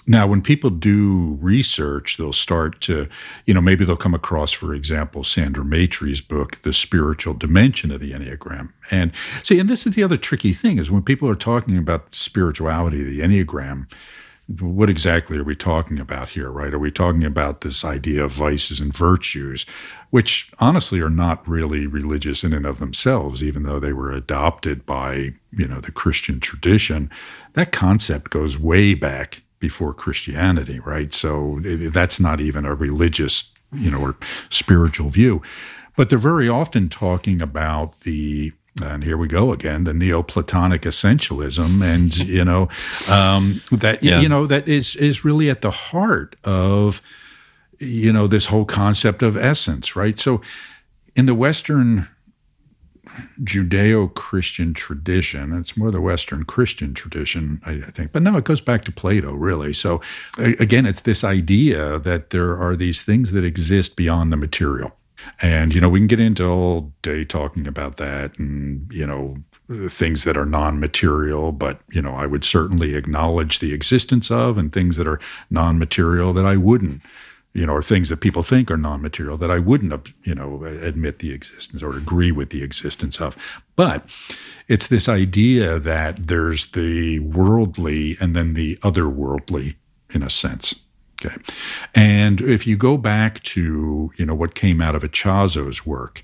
Now, 0.08 0.26
when 0.26 0.42
people 0.42 0.70
do 0.70 1.38
research, 1.42 2.18
they'll 2.18 2.34
start 2.34 2.82
to, 2.82 3.08
you 3.46 3.54
know, 3.54 3.62
maybe 3.62 3.86
they'll 3.86 3.96
come 3.96 4.14
across, 4.14 4.52
for 4.52 4.74
example, 4.74 5.24
Sandra 5.24 5.64
Maitri's 5.64 6.22
book, 6.22 6.62
The 6.64 6.74
Spiritual 6.74 7.36
Dimension 7.36 7.92
of 7.92 8.00
the 8.00 8.12
Enneagram. 8.12 8.72
And 8.90 9.12
see, 9.44 9.60
and 9.60 9.70
this 9.70 9.86
is 9.86 9.96
the 9.96 10.04
other 10.04 10.18
tricky 10.18 10.54
thing 10.54 10.80
is 10.80 10.90
when 10.90 11.04
people 11.04 11.30
are 11.30 11.36
talking 11.36 11.78
about 11.78 12.16
spirituality, 12.16 13.04
the 13.04 13.20
Enneagram, 13.20 13.88
what 14.60 14.90
exactly 14.90 15.38
are 15.38 15.44
we 15.44 15.56
talking 15.56 16.00
about 16.00 16.30
here, 16.30 16.50
right? 16.50 16.74
Are 16.74 16.80
we 16.80 16.92
talking 16.92 17.24
about 17.24 17.62
this 17.62 17.86
idea 17.86 18.26
of 18.26 18.32
vices 18.32 18.80
and 18.80 18.94
virtues, 18.94 19.66
which 20.10 20.52
honestly 20.60 21.00
are 21.00 21.10
not 21.10 21.48
really 21.48 21.88
religious 21.88 22.44
in 22.44 22.52
and 22.52 22.66
of 22.66 22.80
themselves, 22.80 23.44
even 23.44 23.64
though 23.64 23.80
they 23.80 23.94
were 23.94 24.12
adopted 24.12 24.86
by, 24.86 25.34
you 25.52 25.68
know, 25.68 25.80
the 25.80 25.92
Christian 25.92 26.40
tradition? 26.40 27.10
That 27.54 27.72
concept 27.72 28.32
goes 28.32 28.58
way 28.58 28.94
back 28.94 29.44
before 29.62 29.94
Christianity, 29.94 30.80
right? 30.82 31.14
So 31.14 31.60
that's 31.64 32.20
not 32.20 32.42
even 32.42 32.66
a 32.66 32.76
religious, 32.76 33.50
you 33.72 33.90
know, 33.90 34.02
or 34.02 34.16
spiritual 34.50 35.08
view. 35.10 35.42
But 35.96 36.10
they're 36.10 36.20
very 36.20 36.50
often 36.50 36.90
talking 36.90 37.42
about 37.42 38.02
the 38.02 38.52
and 38.82 39.04
here 39.04 39.18
we 39.18 39.28
go 39.28 39.52
again 39.52 39.84
the 39.84 39.94
neoplatonic 39.94 40.84
essentialism 40.84 41.84
and 41.84 42.18
you 42.38 42.46
know 42.46 42.70
um, 43.10 43.62
that 43.72 44.02
Yeah. 44.02 44.22
you 44.22 44.30
know 44.30 44.48
that 44.48 44.68
is 44.68 44.96
is 44.96 45.26
really 45.26 45.50
at 45.50 45.62
the 45.62 45.72
heart 45.72 46.38
of 46.46 47.02
you 47.80 48.14
know 48.14 48.28
this 48.28 48.46
whole 48.46 48.64
concept 48.64 49.22
of 49.24 49.36
essence 49.36 49.94
right 49.98 50.18
so 50.18 50.42
in 51.18 51.26
the 51.26 51.36
western 51.36 52.08
judeo-christian 53.44 54.74
tradition. 54.74 55.54
It's 55.54 55.76
more 55.76 55.92
the 55.92 56.02
western 56.02 56.44
christian 56.44 56.94
tradition 56.94 57.62
I, 57.66 57.72
I 57.72 57.92
think. 57.92 58.12
But 58.12 58.22
no 58.22 58.38
it 58.38 58.44
goes 58.44 58.62
back 58.62 58.86
to 58.86 58.92
plato 58.92 59.34
really. 59.34 59.74
So 59.74 60.02
again 60.38 60.86
it's 60.86 61.02
this 61.02 61.24
idea 61.24 62.00
that 62.00 62.30
there 62.30 62.58
are 62.58 62.76
these 62.76 63.02
things 63.02 63.32
that 63.32 63.44
exist 63.44 63.96
beyond 63.96 64.32
the 64.32 64.38
material. 64.38 64.96
And, 65.42 65.74
you 65.74 65.82
know, 65.82 65.90
we 65.90 66.00
can 66.00 66.08
get 66.08 66.20
into 66.20 66.46
all 66.46 66.94
day 67.02 67.26
talking 67.26 67.68
about 67.68 67.98
that 67.98 68.38
and, 68.40 68.92
you 68.92 69.06
know, 69.06 69.38
things 69.88 70.24
that 70.24 70.38
are 70.38 70.46
non 70.46 70.80
material, 70.80 71.52
but, 71.52 71.82
you 71.92 72.02
know, 72.02 72.14
I 72.14 72.26
would 72.26 72.44
certainly 72.44 72.96
acknowledge 72.96 73.60
the 73.60 73.74
existence 73.74 74.30
of 74.30 74.58
and 74.58 74.72
things 74.72 74.98
that 74.98 75.08
are 75.08 75.20
non 75.50 75.80
material 75.80 76.34
that 76.34 76.46
I 76.46 76.58
wouldn't, 76.58 77.02
you 77.54 77.66
know, 77.66 77.74
or 77.74 77.82
things 77.82 78.10
that 78.10 78.22
people 78.22 78.44
think 78.44 78.72
are 78.72 78.78
non 78.78 79.02
material 79.02 79.38
that 79.38 79.52
I 79.52 79.60
wouldn't, 79.60 80.14
you 80.24 80.36
know, 80.36 80.64
admit 80.64 81.20
the 81.20 81.34
existence 81.34 81.84
or 81.84 81.98
agree 81.98 82.32
with 82.32 82.50
the 82.50 82.64
existence 82.64 83.20
of. 83.20 83.36
But 83.76 84.06
it's 84.68 84.88
this 84.88 85.10
idea 85.10 85.80
that 85.80 86.28
there's 86.28 86.72
the 86.72 87.20
worldly 87.20 88.18
and 88.22 88.36
then 88.36 88.54
the 88.54 88.78
otherworldly 88.78 89.76
in 90.12 90.24
a 90.24 90.30
sense. 90.30 90.76
Okay. 91.24 91.36
And 91.94 92.42
if 92.42 92.66
you 92.66 92.78
go 92.78 92.98
back 92.98 93.44
to, 93.44 94.12
you 94.16 94.26
know, 94.26 94.34
what 94.34 94.56
came 94.56 94.82
out 94.82 94.96
of 94.96 95.04
Ichazo's 95.04 95.86
work, 95.86 96.24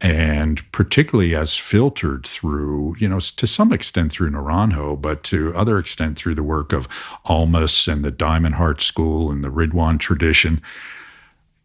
and 0.00 0.60
particularly 0.72 1.34
as 1.34 1.56
filtered 1.56 2.26
through, 2.26 2.96
you 2.98 3.08
know, 3.08 3.18
to 3.18 3.46
some 3.46 3.72
extent 3.72 4.12
through 4.12 4.30
Naranjo, 4.30 5.00
but 5.00 5.22
to 5.24 5.54
other 5.54 5.78
extent 5.78 6.18
through 6.18 6.34
the 6.34 6.42
work 6.42 6.72
of 6.72 6.86
Almaas 7.24 7.90
and 7.90 8.04
the 8.04 8.10
Diamond 8.10 8.56
Heart 8.56 8.82
School 8.82 9.30
and 9.30 9.42
the 9.42 9.48
Ridhwan 9.48 9.98
tradition, 9.98 10.60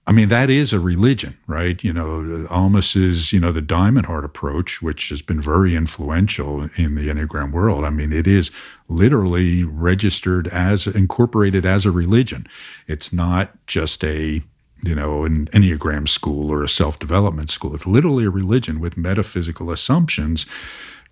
I 0.08 0.14
mean, 0.14 0.30
that 0.30 0.50
is 0.50 0.74
a 0.74 0.80
religion, 0.80 1.38
right? 1.46 1.82
You 1.84 1.94
know, 1.94 2.48
Almaas 2.50 2.96
is, 2.96 3.32
you 3.32 3.40
know, 3.40 3.52
the 3.52 3.62
diamond 3.62 4.08
heart 4.08 4.26
approach, 4.26 4.82
which 4.82 5.10
has 5.10 5.22
been 5.22 5.40
very 5.40 5.76
influential 5.76 6.64
in 6.76 6.96
the 6.96 7.08
Enneagram 7.08 7.52
world. 7.52 7.86
I 7.86 7.92
mean, 7.92 8.12
it 8.12 8.28
is 8.28 8.50
literally 8.88 9.64
registered 9.64 10.48
as, 10.48 10.88
incorporated 10.88 11.66
as 11.66 11.86
a 11.86 11.92
religion. 11.92 12.48
It's 12.88 13.14
not 13.14 13.52
just 13.68 14.04
a, 14.04 14.42
you 14.84 14.96
know, 14.96 15.26
an 15.26 15.48
Enneagram 15.48 16.08
school 16.08 16.52
or 16.52 16.64
a 16.64 16.70
self 16.70 17.00
development 17.00 17.50
school. 17.50 17.74
It's 17.76 17.86
literally 17.86 18.26
a 18.26 18.30
religion 18.30 18.80
with 18.80 18.98
metaphysical 18.98 19.72
assumptions 19.72 20.46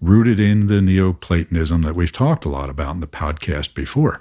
rooted 0.01 0.39
in 0.39 0.67
the 0.67 0.81
Neoplatonism 0.81 1.81
that 1.81 1.95
we've 1.95 2.11
talked 2.11 2.45
a 2.45 2.49
lot 2.49 2.69
about 2.69 2.95
in 2.95 2.99
the 2.99 3.07
podcast 3.07 3.73
before. 3.73 4.19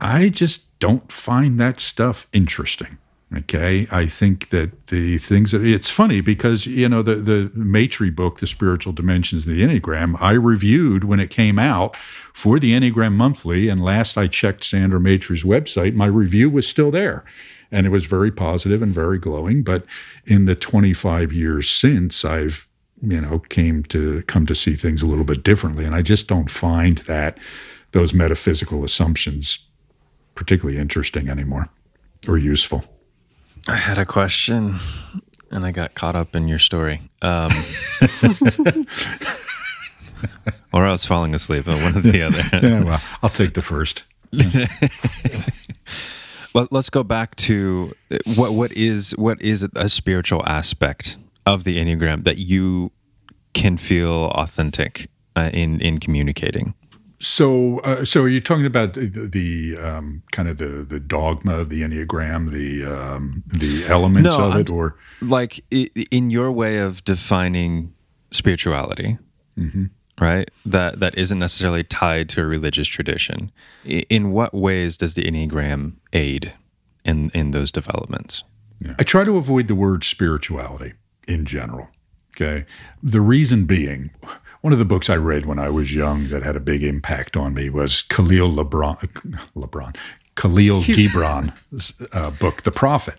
I 0.00 0.28
just 0.28 0.78
don't 0.78 1.10
find 1.10 1.58
that 1.58 1.80
stuff 1.80 2.26
interesting. 2.32 2.98
Okay, 3.34 3.88
I 3.90 4.06
think 4.06 4.50
that 4.50 4.86
the 4.86 5.18
things 5.18 5.50
that 5.50 5.64
it's 5.64 5.90
funny 5.90 6.20
because 6.20 6.66
you 6.66 6.88
know 6.88 7.02
the 7.02 7.16
the 7.16 7.50
Maitri 7.56 8.14
book, 8.14 8.38
The 8.38 8.46
Spiritual 8.46 8.92
Dimensions 8.92 9.48
of 9.48 9.52
the 9.52 9.62
Enneagram, 9.62 10.16
I 10.20 10.32
reviewed 10.32 11.02
when 11.02 11.18
it 11.18 11.28
came 11.28 11.58
out 11.58 11.96
for 12.32 12.60
the 12.60 12.70
Enneagram 12.72 13.14
Monthly, 13.14 13.68
and 13.68 13.82
last 13.82 14.16
I 14.16 14.28
checked 14.28 14.62
Sandra 14.62 15.00
Maitri's 15.00 15.42
website, 15.42 15.94
my 15.94 16.06
review 16.06 16.48
was 16.48 16.68
still 16.68 16.92
there, 16.92 17.24
and 17.70 17.86
it 17.86 17.90
was 17.90 18.04
very 18.04 18.30
positive 18.30 18.82
and 18.82 18.92
very 18.92 19.18
glowing. 19.18 19.62
But 19.62 19.84
in 20.24 20.44
the 20.44 20.54
25 20.54 21.32
years 21.32 21.70
since, 21.70 22.24
I've 22.24 22.68
you 23.02 23.20
know 23.20 23.40
came 23.40 23.82
to 23.84 24.22
come 24.22 24.46
to 24.46 24.54
see 24.54 24.74
things 24.74 25.02
a 25.02 25.06
little 25.06 25.24
bit 25.24 25.42
differently, 25.42 25.84
and 25.84 25.94
I 25.94 26.02
just 26.02 26.28
don't 26.28 26.50
find 26.50 26.98
that 26.98 27.38
those 27.92 28.12
metaphysical 28.12 28.84
assumptions 28.84 29.60
particularly 30.34 30.78
interesting 30.78 31.28
anymore 31.28 31.70
or 32.28 32.36
useful. 32.36 32.84
I 33.68 33.76
had 33.76 33.98
a 33.98 34.06
question 34.06 34.76
and 35.50 35.64
I 35.64 35.70
got 35.70 35.94
caught 35.94 36.14
up 36.16 36.36
in 36.36 36.48
your 36.48 36.58
story. 36.58 37.00
Um, 37.22 37.50
or 40.72 40.86
I 40.86 40.90
was 40.90 41.04
falling 41.04 41.34
asleep, 41.34 41.66
one 41.66 41.96
or 41.96 42.00
the 42.00 42.22
other. 42.22 42.42
yeah, 42.66 42.82
well, 42.82 43.02
I'll 43.22 43.30
take 43.30 43.54
the 43.54 43.62
first. 43.62 44.02
Let, 46.56 46.72
us 46.72 46.88
go 46.88 47.04
back 47.04 47.36
to 47.36 47.94
what 48.34 48.54
what 48.54 48.72
is 48.72 49.10
what 49.18 49.40
is 49.42 49.66
a 49.76 49.88
spiritual 49.90 50.42
aspect 50.46 51.18
of 51.44 51.64
the 51.64 51.76
enneagram 51.76 52.24
that 52.24 52.38
you 52.38 52.92
can 53.52 53.76
feel 53.76 54.28
authentic 54.34 55.10
uh, 55.36 55.50
in 55.52 55.80
in 55.82 56.00
communicating. 56.00 56.74
So, 57.18 57.80
uh, 57.80 58.04
so 58.04 58.22
are 58.22 58.28
you 58.28 58.40
talking 58.40 58.66
about 58.66 58.94
the, 58.94 59.06
the 59.06 59.78
um, 59.78 60.22
kind 60.32 60.48
of 60.48 60.56
the 60.56 60.82
the 60.82 61.00
dogma 61.00 61.56
of 61.58 61.68
the 61.68 61.82
enneagram, 61.82 62.50
the 62.50 62.84
um, 62.84 63.42
the 63.46 63.86
elements 63.86 64.36
no, 64.36 64.48
of 64.48 64.56
it, 64.56 64.70
or 64.70 64.96
like 65.20 65.62
in 65.70 66.30
your 66.30 66.50
way 66.52 66.78
of 66.78 67.04
defining 67.04 67.94
spirituality, 68.32 69.18
mm-hmm. 69.58 69.86
Right? 70.20 70.50
That 70.64 70.98
that 71.00 71.16
isn't 71.16 71.38
necessarily 71.38 71.84
tied 71.84 72.28
to 72.30 72.42
a 72.42 72.46
religious 72.46 72.88
tradition. 72.88 73.52
In 73.84 74.32
what 74.32 74.54
ways 74.54 74.96
does 74.96 75.14
the 75.14 75.24
enneagram 75.24 75.94
aid 76.12 76.54
in 77.04 77.30
in 77.34 77.50
those 77.50 77.70
developments? 77.70 78.44
Yeah. 78.80 78.94
I 78.98 79.04
try 79.04 79.24
to 79.24 79.36
avoid 79.36 79.68
the 79.68 79.74
word 79.74 80.04
spirituality 80.04 80.94
in 81.26 81.44
general. 81.44 81.88
Okay, 82.34 82.66
the 83.02 83.22
reason 83.22 83.64
being 83.64 84.10
one 84.60 84.72
of 84.72 84.78
the 84.78 84.84
books 84.84 85.08
I 85.08 85.16
read 85.16 85.46
when 85.46 85.58
I 85.58 85.70
was 85.70 85.94
young 85.94 86.28
that 86.28 86.42
had 86.42 86.56
a 86.56 86.60
big 86.60 86.82
impact 86.82 87.36
on 87.36 87.54
me 87.54 87.70
was 87.70 88.02
Khalil 88.02 88.50
LeBron, 88.50 88.98
LeBron, 89.56 89.96
Khalil 90.34 90.82
Gibran's 90.82 91.94
uh, 92.12 92.30
book, 92.30 92.62
The 92.62 92.72
Prophet. 92.72 93.14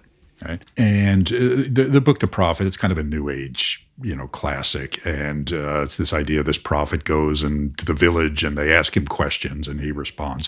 Right? 0.45 0.63
And 0.77 1.31
uh, 1.31 1.65
the, 1.67 1.87
the 1.89 2.01
book, 2.01 2.19
The 2.19 2.27
Prophet, 2.27 2.67
it's 2.67 2.77
kind 2.77 2.91
of 2.91 2.97
a 2.99 3.03
new 3.03 3.27
age, 3.27 3.87
you 4.03 4.15
know, 4.15 4.27
classic. 4.27 5.03
And 5.03 5.51
uh, 5.51 5.81
it's 5.81 5.95
this 5.95 6.13
idea 6.13 6.43
this 6.43 6.59
prophet 6.59 7.03
goes 7.05 7.41
into 7.41 7.83
the 7.83 7.95
village 7.95 8.43
and 8.43 8.55
they 8.55 8.71
ask 8.71 8.95
him 8.95 9.07
questions 9.07 9.67
and 9.67 9.81
he 9.81 9.91
responds. 9.91 10.47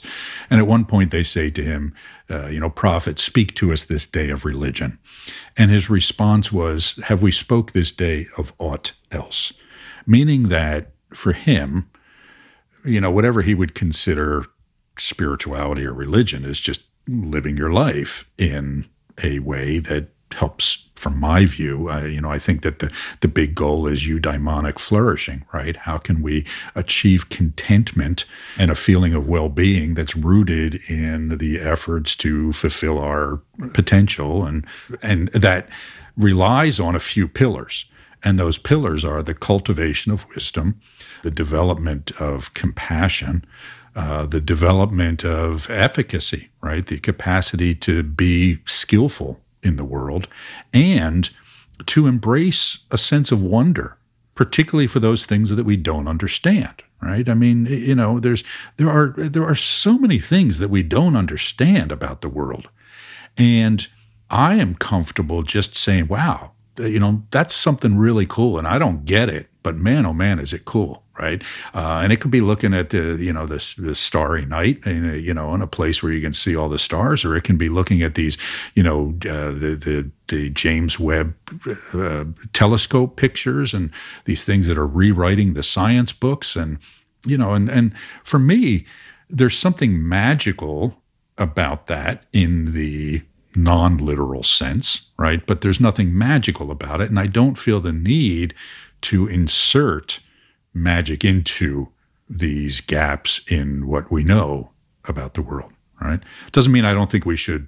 And 0.49 0.59
at 0.59 0.67
one 0.67 0.85
point 0.85 1.09
they 1.09 1.23
say 1.23 1.49
to 1.49 1.63
him, 1.63 1.95
uh, 2.29 2.47
you 2.47 2.59
know, 2.59 2.69
prophet, 2.69 3.17
speak 3.17 3.55
to 3.55 3.73
us 3.73 3.83
this 3.83 4.05
day 4.05 4.29
of 4.29 4.45
religion. 4.45 4.99
And 5.57 5.71
his 5.71 5.89
response 5.89 6.51
was, 6.51 6.99
have 7.05 7.23
we 7.23 7.31
spoke 7.31 7.71
this 7.71 7.91
day 7.91 8.27
of 8.37 8.53
aught 8.59 8.91
else? 9.11 9.53
meaning 10.09 10.49
that 10.49 10.91
for 11.13 11.33
him, 11.33 11.87
you 12.83 12.99
know, 12.99 13.11
whatever 13.11 13.43
he 13.43 13.53
would 13.53 13.75
consider 13.75 14.43
spirituality 14.97 15.85
or 15.85 15.93
religion 15.93 16.43
is 16.43 16.59
just 16.59 16.81
living 17.07 17.55
your 17.55 17.71
life 17.71 18.27
in 18.35 18.87
a 19.23 19.39
way 19.39 19.79
that 19.79 20.09
helps 20.33 20.85
from 20.95 21.19
my 21.19 21.45
view 21.45 21.89
I, 21.89 22.05
you 22.05 22.21
know 22.21 22.29
i 22.29 22.37
think 22.37 22.61
that 22.61 22.79
the 22.79 22.91
the 23.21 23.27
big 23.27 23.55
goal 23.55 23.87
is 23.87 24.07
eudaimonic 24.07 24.77
flourishing 24.77 25.43
right? 25.51 25.75
How 25.75 25.97
can 25.97 26.21
we 26.21 26.45
achieve 26.75 27.29
contentment 27.29 28.25
and 28.57 28.69
a 28.69 28.75
feeling 28.75 29.13
of 29.13 29.27
well-being 29.27 29.95
that's 29.95 30.15
rooted 30.15 30.75
in 30.87 31.37
the 31.37 31.59
efforts 31.59 32.15
to 32.17 32.53
fulfill 32.53 32.99
our 32.99 33.41
potential 33.73 34.45
and 34.45 34.65
and 35.01 35.29
that 35.29 35.67
relies 36.19 36.79
on 36.79 36.95
a 36.95 36.99
few 36.99 37.27
pillars. 37.27 37.85
And 38.21 38.37
those 38.37 38.57
pillars 38.57 39.05
are 39.05 39.23
the 39.23 39.33
cultivation 39.33 40.11
of 40.11 40.27
wisdom, 40.35 40.81
the 41.23 41.31
development 41.31 42.11
of 42.19 42.53
compassion, 42.53 43.45
uh, 43.99 44.25
the 44.25 44.39
development 44.39 45.25
of 45.25 45.69
efficacy, 45.69 46.47
right? 46.61 46.87
The 46.87 46.99
capacity 46.99 47.75
to 47.75 48.01
be 48.01 48.59
skillful 48.65 49.41
in 49.61 49.75
the 49.75 49.83
world 49.83 50.29
and 50.73 51.29
to 51.85 52.07
embrace 52.07 52.79
a 52.91 52.97
sense 52.97 53.29
of 53.29 53.43
wonder, 53.43 53.97
particularly 54.35 54.87
for 54.87 55.01
those 55.01 55.25
things 55.25 55.49
that 55.49 55.65
we 55.65 55.75
don't 55.75 56.07
understand, 56.07 56.81
right? 57.01 57.27
I 57.27 57.33
mean, 57.33 57.65
you 57.65 57.93
know, 57.93 58.21
there's 58.21 58.41
there 58.77 58.89
are 58.89 59.13
there 59.17 59.45
are 59.45 59.53
so 59.53 59.97
many 59.97 60.19
things 60.19 60.59
that 60.59 60.69
we 60.69 60.81
don't 60.81 61.17
understand 61.17 61.91
about 61.91 62.21
the 62.21 62.29
world. 62.29 62.69
And 63.37 63.85
I 64.29 64.55
am 64.55 64.75
comfortable 64.75 65.43
just 65.43 65.75
saying, 65.75 66.07
wow, 66.07 66.53
you 66.77 67.01
know, 67.01 67.23
that's 67.31 67.53
something 67.53 67.97
really 67.97 68.25
cool. 68.25 68.57
And 68.57 68.65
I 68.65 68.79
don't 68.79 69.03
get 69.03 69.27
it, 69.27 69.49
but 69.69 69.77
man, 69.77 70.03
oh 70.03 70.13
man, 70.13 70.39
is 70.39 70.51
it 70.51 70.65
cool, 70.65 71.03
right? 71.19 71.43
Uh, 71.75 72.01
and 72.01 72.11
it 72.11 72.19
could 72.19 72.31
be 72.31 72.41
looking 72.41 72.73
at 72.73 72.89
the, 72.89 73.17
you 73.19 73.31
know, 73.31 73.45
this, 73.45 73.77
starry 73.93 74.43
night, 74.47 74.83
in 74.83 75.07
a, 75.07 75.15
you 75.15 75.31
know, 75.31 75.53
in 75.53 75.61
a 75.61 75.67
place 75.67 76.01
where 76.01 76.11
you 76.11 76.21
can 76.21 76.33
see 76.33 76.55
all 76.55 76.69
the 76.69 76.79
stars, 76.79 77.23
or 77.23 77.35
it 77.35 77.43
can 77.43 77.55
be 77.55 77.69
looking 77.69 78.01
at 78.01 78.15
these, 78.15 78.35
you 78.73 78.81
know, 78.81 79.13
uh, 79.29 79.51
the, 79.51 79.77
the, 79.79 80.11
the 80.27 80.49
James 80.49 80.99
Webb 80.99 81.35
uh, 81.93 82.25
telescope 82.51 83.15
pictures 83.15 83.71
and 83.75 83.91
these 84.25 84.43
things 84.43 84.65
that 84.65 84.75
are 84.75 84.87
rewriting 84.87 85.53
the 85.53 85.61
science 85.61 86.13
books. 86.13 86.55
And, 86.55 86.79
you 87.27 87.37
know, 87.37 87.53
and, 87.53 87.69
and 87.69 87.95
for 88.23 88.39
me, 88.39 88.85
there's 89.29 89.55
something 89.55 90.07
magical 90.07 90.95
about 91.37 91.85
that 91.85 92.23
in 92.33 92.73
the 92.73 93.21
non 93.55 93.97
literal 93.97 94.41
sense, 94.41 95.09
right? 95.19 95.45
But 95.45 95.61
there's 95.61 95.79
nothing 95.79 96.17
magical 96.17 96.71
about 96.71 97.01
it. 97.01 97.11
And 97.11 97.19
I 97.19 97.27
don't 97.27 97.55
feel 97.55 97.79
the 97.79 97.93
need 97.93 98.55
to 99.01 99.27
insert 99.27 100.19
magic 100.73 101.23
into 101.23 101.89
these 102.29 102.81
gaps 102.81 103.41
in 103.47 103.87
what 103.87 104.11
we 104.11 104.23
know 104.23 104.71
about 105.05 105.33
the 105.33 105.41
world, 105.41 105.71
right? 106.01 106.21
Doesn't 106.51 106.71
mean 106.71 106.85
I 106.85 106.93
don't 106.93 107.09
think 107.09 107.25
we 107.25 107.35
should 107.35 107.67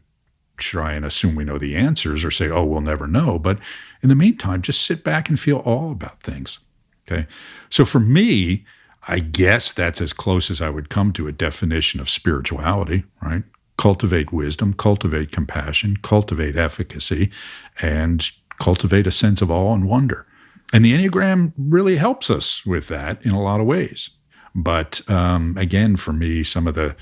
try 0.58 0.94
and 0.94 1.04
assume 1.04 1.36
we 1.36 1.44
know 1.44 1.58
the 1.58 1.76
answers 1.76 2.24
or 2.24 2.30
say, 2.30 2.50
oh, 2.50 2.63
we'll 2.63 2.82
never 2.82 3.08
know. 3.08 3.39
But 3.39 3.58
in 4.04 4.10
the 4.10 4.15
meantime, 4.15 4.62
just 4.62 4.84
sit 4.84 5.04
back 5.04 5.30
and 5.30 5.39
feel 5.39 5.63
awe 5.65 5.91
about 5.91 6.22
things. 6.22 6.60
Okay. 7.08 7.26
So 7.70 7.84
for 7.84 8.00
me, 8.00 8.65
I 9.08 9.17
guess 9.20 9.72
that's 9.72 10.00
as 10.00 10.13
close 10.13 10.52
as 10.52 10.62
I 10.62 10.70
would 10.70 10.89
come 10.89 11.12
to 11.13 11.28
a 11.28 11.32
definition 11.32 12.00
of 12.00 12.10
spirituality, 12.10 13.06
right? 13.22 13.44
cultivate 13.82 14.32
wisdom, 14.32 14.74
cultivate 14.74 15.32
compassion, 15.32 15.98
cultivate 16.04 16.56
efficacy, 16.56 17.32
and 17.82 18.30
cultivate 18.60 19.08
a 19.08 19.12
sense 19.12 19.41
of 19.41 19.50
awe 19.50 19.74
and 19.74 19.88
wonder. 19.88 20.28
And 20.74 20.86
the 20.86 20.94
Enneagram 20.94 21.54
really 21.58 21.98
helps 21.98 22.30
us 22.30 22.66
with 22.66 22.88
that 22.88 23.26
in 23.26 23.32
a 23.32 23.42
lot 23.42 23.60
of 23.60 23.66
ways. 23.66 24.10
But 24.56 25.02
um, 25.10 25.58
again, 25.58 25.96
for 25.96 26.14
me, 26.14 26.44
some 26.44 26.68
of 26.68 26.76
the, 26.76 26.96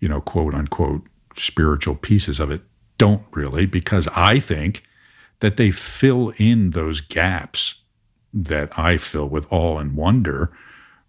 you 0.00 0.08
know, 0.08 0.20
quote 0.20 0.54
unquote 0.54 1.02
spiritual 1.36 1.94
pieces 1.94 2.40
of 2.40 2.50
it 2.50 2.62
don't 2.98 3.24
really, 3.32 3.66
because 3.66 4.08
I 4.14 4.38
think 4.38 4.82
that 5.40 5.56
they 5.56 5.70
fill 5.70 6.32
in 6.38 6.70
those 6.70 7.00
gaps 7.00 7.82
that 8.32 8.78
I 8.78 8.96
fill 8.96 9.28
with 9.28 9.46
awe 9.50 9.78
and 9.78 9.94
wonder 9.94 10.52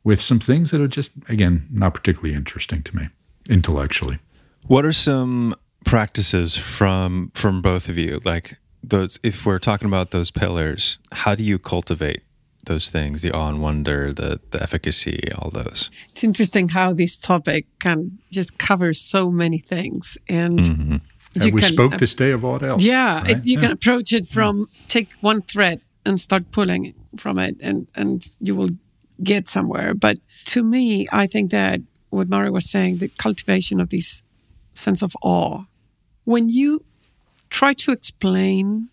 with 0.03 0.21
some 0.21 0.39
things 0.39 0.71
that 0.71 0.81
are 0.81 0.87
just, 0.87 1.11
again, 1.27 1.67
not 1.71 1.93
particularly 1.93 2.33
interesting 2.35 2.83
to 2.83 2.95
me 2.95 3.09
intellectually. 3.49 4.19
What 4.67 4.85
are 4.85 4.93
some 4.93 5.55
practices 5.85 6.55
from 6.57 7.31
from 7.33 7.61
both 7.61 7.87
of 7.87 7.97
you? 7.97 8.19
Like 8.25 8.57
those 8.89 9.19
if 9.23 9.45
we're 9.45 9.59
talking 9.59 9.87
about 9.87 10.11
those 10.11 10.31
pillars, 10.31 10.99
how 11.11 11.35
do 11.35 11.43
you 11.43 11.59
cultivate 11.59 12.21
those 12.65 12.89
things, 12.89 13.21
the 13.21 13.31
awe 13.31 13.49
and 13.49 13.61
wonder, 13.61 14.11
the 14.11 14.39
the 14.51 14.61
efficacy, 14.61 15.31
all 15.37 15.49
those? 15.49 15.89
It's 16.09 16.23
interesting 16.23 16.69
how 16.69 16.93
this 16.93 17.19
topic 17.19 17.65
can 17.79 18.19
just 18.31 18.57
cover 18.57 18.93
so 18.93 19.31
many 19.31 19.57
things 19.57 20.17
and 20.27 20.59
mm-hmm. 20.59 20.95
And 21.43 21.53
we 21.53 21.61
can, 21.61 21.73
spoke 21.73 21.93
uh, 21.93 21.97
this 21.97 22.15
day 22.15 22.31
of 22.31 22.43
all 22.43 22.63
else. 22.63 22.83
Yeah, 22.83 23.21
right? 23.21 23.29
it, 23.31 23.45
you 23.45 23.55
yeah. 23.55 23.61
can 23.61 23.71
approach 23.71 24.11
it 24.13 24.27
from 24.27 24.67
take 24.87 25.09
one 25.21 25.41
thread 25.41 25.81
and 26.05 26.19
start 26.19 26.51
pulling 26.51 26.93
from 27.15 27.37
it, 27.37 27.57
and 27.61 27.87
and 27.95 28.31
you 28.39 28.55
will 28.55 28.71
get 29.23 29.47
somewhere. 29.47 29.93
But 29.93 30.17
to 30.45 30.63
me, 30.63 31.07
I 31.11 31.27
think 31.27 31.51
that 31.51 31.81
what 32.09 32.29
Mari 32.29 32.49
was 32.49 32.69
saying, 32.69 32.99
the 32.99 33.09
cultivation 33.09 33.79
of 33.79 33.89
this 33.89 34.23
sense 34.73 35.01
of 35.01 35.15
awe. 35.21 35.63
When 36.23 36.49
you 36.49 36.83
try 37.49 37.73
to 37.73 37.91
explain 37.91 38.89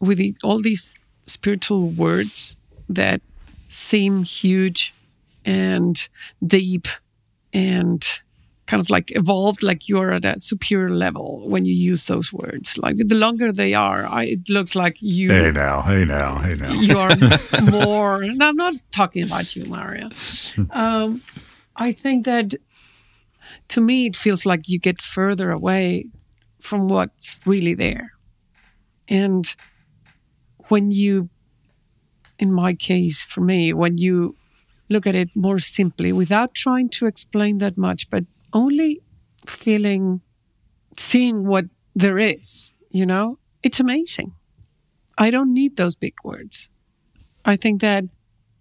with 0.00 0.18
the, 0.18 0.36
all 0.42 0.60
these 0.60 0.96
spiritual 1.26 1.88
words 1.88 2.56
that 2.88 3.20
seem 3.68 4.22
huge 4.22 4.94
and 5.44 6.08
deep 6.44 6.86
and 7.52 8.20
kind 8.66 8.80
of 8.80 8.88
like 8.88 9.14
evolved 9.14 9.62
like 9.62 9.88
you're 9.88 10.10
at 10.10 10.24
a 10.24 10.38
superior 10.38 10.90
level 10.90 11.46
when 11.48 11.64
you 11.64 11.74
use 11.74 12.06
those 12.06 12.32
words. 12.32 12.78
Like 12.78 12.96
the 12.96 13.14
longer 13.14 13.52
they 13.52 13.74
are 13.74 14.06
I, 14.06 14.24
it 14.24 14.48
looks 14.48 14.74
like 14.74 14.96
you 15.00 15.30
hey 15.30 15.50
now 15.50 15.82
hey 15.82 16.04
now 16.04 16.38
hey 16.38 16.54
now. 16.54 16.72
You 16.72 16.98
are 16.98 17.10
more 17.70 18.22
and 18.22 18.42
i'm 18.42 18.56
not 18.56 18.74
talking 18.90 19.22
about 19.24 19.54
you 19.54 19.66
maria 19.66 20.10
um, 20.70 21.22
i 21.76 21.92
think 21.92 22.24
that 22.24 22.54
to 23.68 23.80
me 23.80 24.06
it 24.06 24.16
feels 24.16 24.46
like 24.46 24.68
you 24.68 24.78
get 24.78 25.02
further 25.02 25.50
away 25.50 26.06
from 26.64 26.88
what's 26.88 27.40
really 27.46 27.74
there 27.74 28.12
and 29.08 29.54
when 30.68 30.90
you 30.90 31.28
in 32.38 32.52
my 32.52 32.72
case 32.74 33.24
for 33.24 33.40
me 33.40 33.72
when 33.72 33.98
you 33.98 34.34
look 34.88 35.06
at 35.06 35.14
it 35.14 35.30
more 35.34 35.58
simply 35.58 36.10
without 36.12 36.54
trying 36.54 36.88
to 36.88 37.06
explain 37.06 37.58
that 37.58 37.76
much 37.76 38.08
but 38.10 38.24
only 38.54 39.00
feeling, 39.46 40.20
seeing 40.96 41.46
what 41.46 41.66
there 41.94 42.18
is, 42.18 42.72
you 42.90 43.04
know, 43.04 43.38
it's 43.62 43.80
amazing. 43.80 44.32
I 45.18 45.30
don't 45.30 45.52
need 45.52 45.76
those 45.76 45.96
big 45.96 46.14
words. 46.24 46.68
I 47.44 47.56
think 47.56 47.80
that 47.82 48.04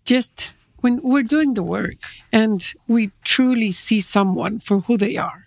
just 0.05 0.51
when 0.81 0.99
we're 1.01 1.23
doing 1.23 1.53
the 1.53 1.63
work 1.63 2.01
and 2.31 2.73
we 2.87 3.11
truly 3.23 3.71
see 3.71 4.01
someone 4.01 4.59
for 4.59 4.81
who 4.81 4.97
they 4.97 5.17
are, 5.17 5.42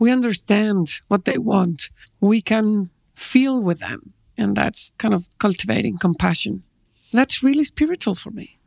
we 0.00 0.10
understand 0.10 0.98
what 1.06 1.24
they 1.26 1.38
want, 1.38 1.90
we 2.20 2.40
can 2.40 2.90
feel 3.14 3.60
with 3.62 3.78
them. 3.78 4.14
And 4.36 4.56
that's 4.56 4.92
kind 4.98 5.14
of 5.14 5.28
cultivating 5.38 5.98
compassion. 5.98 6.64
That's 7.12 7.42
really 7.42 7.64
spiritual 7.64 8.14
for 8.14 8.30
me. 8.30 8.58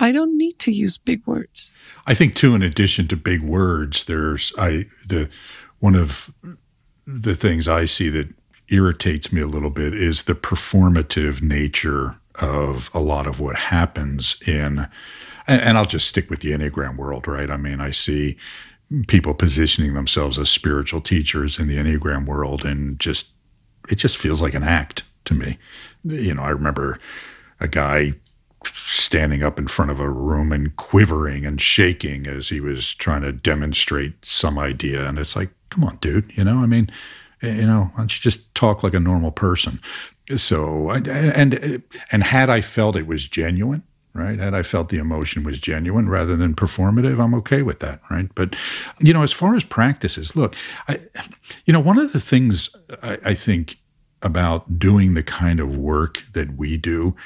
I 0.00 0.10
don't 0.10 0.36
need 0.36 0.58
to 0.60 0.72
use 0.72 0.98
big 0.98 1.24
words. 1.26 1.70
I 2.06 2.14
think 2.14 2.34
too, 2.34 2.54
in 2.54 2.62
addition 2.62 3.06
to 3.08 3.16
big 3.16 3.42
words, 3.42 4.04
there's 4.04 4.52
I 4.58 4.86
the 5.06 5.28
one 5.78 5.94
of 5.94 6.32
the 7.06 7.34
things 7.34 7.68
I 7.68 7.84
see 7.84 8.08
that 8.08 8.28
irritates 8.68 9.30
me 9.30 9.42
a 9.42 9.46
little 9.46 9.70
bit 9.70 9.94
is 9.94 10.22
the 10.22 10.34
performative 10.34 11.42
nature 11.42 12.16
of 12.36 12.90
a 12.94 13.00
lot 13.00 13.26
of 13.26 13.38
what 13.38 13.56
happens 13.56 14.36
in 14.46 14.88
and, 15.46 15.76
I'll 15.76 15.84
just 15.84 16.06
stick 16.06 16.30
with 16.30 16.40
the 16.40 16.52
Enneagram 16.52 16.96
world, 16.96 17.26
right? 17.26 17.50
I 17.50 17.56
mean, 17.56 17.80
I 17.80 17.90
see 17.90 18.36
people 19.06 19.34
positioning 19.34 19.94
themselves 19.94 20.38
as 20.38 20.50
spiritual 20.50 21.00
teachers 21.00 21.58
in 21.58 21.68
the 21.68 21.76
Enneagram 21.76 22.26
world 22.26 22.64
and 22.64 22.98
just 22.98 23.28
it 23.88 23.96
just 23.96 24.16
feels 24.16 24.40
like 24.40 24.54
an 24.54 24.62
act 24.62 25.02
to 25.24 25.34
me. 25.34 25.58
You 26.04 26.34
know, 26.34 26.42
I 26.42 26.50
remember 26.50 26.98
a 27.60 27.68
guy 27.68 28.14
standing 28.64 29.42
up 29.42 29.58
in 29.58 29.66
front 29.66 29.90
of 29.90 30.00
a 30.00 30.08
room 30.08 30.52
and 30.52 30.74
quivering 30.76 31.44
and 31.44 31.60
shaking 31.60 32.26
as 32.26 32.48
he 32.48 32.60
was 32.60 32.94
trying 32.94 33.22
to 33.22 33.32
demonstrate 33.32 34.24
some 34.24 34.58
idea. 34.58 35.06
And 35.06 35.18
it's 35.18 35.34
like, 35.34 35.50
come 35.70 35.84
on, 35.84 35.96
dude, 35.96 36.32
you 36.36 36.44
know, 36.44 36.58
I 36.58 36.66
mean, 36.66 36.90
you 37.42 37.66
know, 37.66 37.90
why 37.92 37.98
don't 37.98 38.16
you 38.16 38.20
just 38.20 38.54
talk 38.54 38.82
like 38.82 38.94
a 38.94 39.00
normal 39.00 39.32
person? 39.32 39.80
So, 40.36 40.90
and, 40.90 41.08
and 41.08 42.22
had 42.22 42.48
I 42.50 42.60
felt 42.60 42.96
it 42.96 43.06
was 43.06 43.26
genuine, 43.26 43.82
right? 44.14 44.38
Had 44.38 44.54
I 44.54 44.62
felt 44.62 44.88
the 44.88 44.98
emotion 44.98 45.42
was 45.42 45.58
genuine 45.58 46.08
rather 46.08 46.36
than 46.36 46.54
performative, 46.54 47.22
I'm 47.22 47.34
okay 47.36 47.62
with 47.62 47.78
that, 47.80 48.00
right? 48.10 48.28
But, 48.34 48.54
you 48.98 49.12
know, 49.12 49.22
as 49.22 49.32
far 49.32 49.54
as 49.54 49.64
practices, 49.64 50.36
look, 50.36 50.54
I, 50.88 50.98
you 51.64 51.72
know, 51.72 51.80
one 51.80 51.98
of 51.98 52.12
the 52.12 52.20
things 52.20 52.74
I, 53.02 53.18
I 53.24 53.34
think 53.34 53.78
about 54.20 54.78
doing 54.78 55.14
the 55.14 55.22
kind 55.22 55.60
of 55.60 55.78
work 55.78 56.24
that 56.32 56.56
we 56.56 56.76
do 56.76 57.16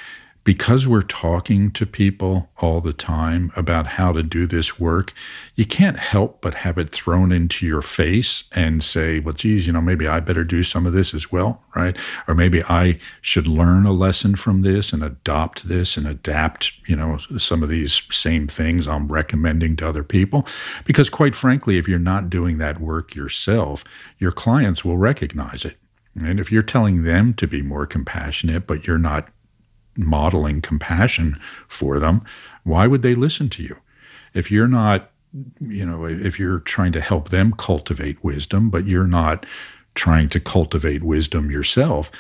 because 0.47 0.87
we're 0.87 1.03
talking 1.03 1.73
to 1.73 1.85
people 1.85 2.49
all 2.59 2.81
the 2.81 2.93
time 2.93 3.51
about 3.57 3.85
how 3.89 4.13
to 4.13 4.23
do 4.23 4.47
this 4.47 4.79
work, 4.79 5.13
you 5.57 5.67
can't 5.67 5.99
help 5.99 6.41
but 6.41 6.55
have 6.55 6.79
it 6.79 6.91
thrown 6.91 7.33
into 7.33 7.67
your 7.67 7.83
face 7.83 8.45
and 8.53 8.85
say, 8.85 9.19
well, 9.19 9.35
geez, 9.35 9.67
you 9.67 9.73
know, 9.73 9.81
maybe 9.81 10.07
I 10.07 10.21
better 10.21 10.45
do 10.45 10.63
some 10.63 10.87
of 10.87 10.93
this 10.93 11.13
as 11.13 11.33
well, 11.33 11.65
right? 11.75 11.97
Or 12.29 12.35
maybe 12.37 12.63
I 12.63 13.01
should 13.21 13.49
learn 13.49 13.87
a 13.87 13.93
lesson 13.93 14.37
from 14.37 14.63
this 14.63 14.93
and 14.93 15.03
adopt 15.03 15.67
this 15.67 15.97
and 15.97 16.07
adapt, 16.07 16.71
you 16.87 16.95
know, 16.95 17.19
some 17.39 17.65
of 17.65 17.69
these 17.69 18.03
same 18.13 18.47
things 18.47 18.87
I'm 18.87 19.09
recommending 19.09 19.75
to 19.79 19.89
other 19.89 20.05
people. 20.05 20.47
Because 20.85 21.11
quite 21.11 21.35
frankly, 21.35 21.77
if 21.77 21.89
you're 21.89 21.99
not 21.99 22.31
doing 22.31 22.59
that 22.59 22.81
work 22.81 23.17
yourself, 23.17 23.83
your 24.19 24.31
clients 24.31 24.85
will 24.85 24.97
recognize 24.97 25.65
it. 25.65 25.77
And 26.15 26.41
if 26.41 26.51
you're 26.51 26.63
telling 26.63 27.03
them 27.03 27.35
to 27.35 27.47
be 27.47 27.63
more 27.63 27.85
compassionate, 27.85 28.67
but 28.67 28.87
you're 28.87 28.97
not 28.97 29.29
modeling 29.97 30.61
compassion 30.61 31.39
for 31.69 31.99
them, 31.99 32.23
why 32.65 32.87
would 32.87 33.03
they 33.03 33.15
listen 33.15 33.49
to 33.51 33.63
you? 33.63 33.77
If 34.35 34.51
you're 34.51 34.69
not, 34.69 35.11
you 35.61 35.85
know, 35.85 36.05
if 36.05 36.39
you're 36.39 36.61
trying 36.61 36.93
to 36.93 37.01
help 37.01 37.31
them 37.31 37.53
cultivate 37.53 38.23
wisdom, 38.23 38.71
but 38.71 38.87
you're 38.87 39.07
not 39.07 39.47
trying 39.95 40.29
to 40.29 40.41
cultivate 40.41 41.03
wisdom 41.03 41.51
yourself, 41.51 42.11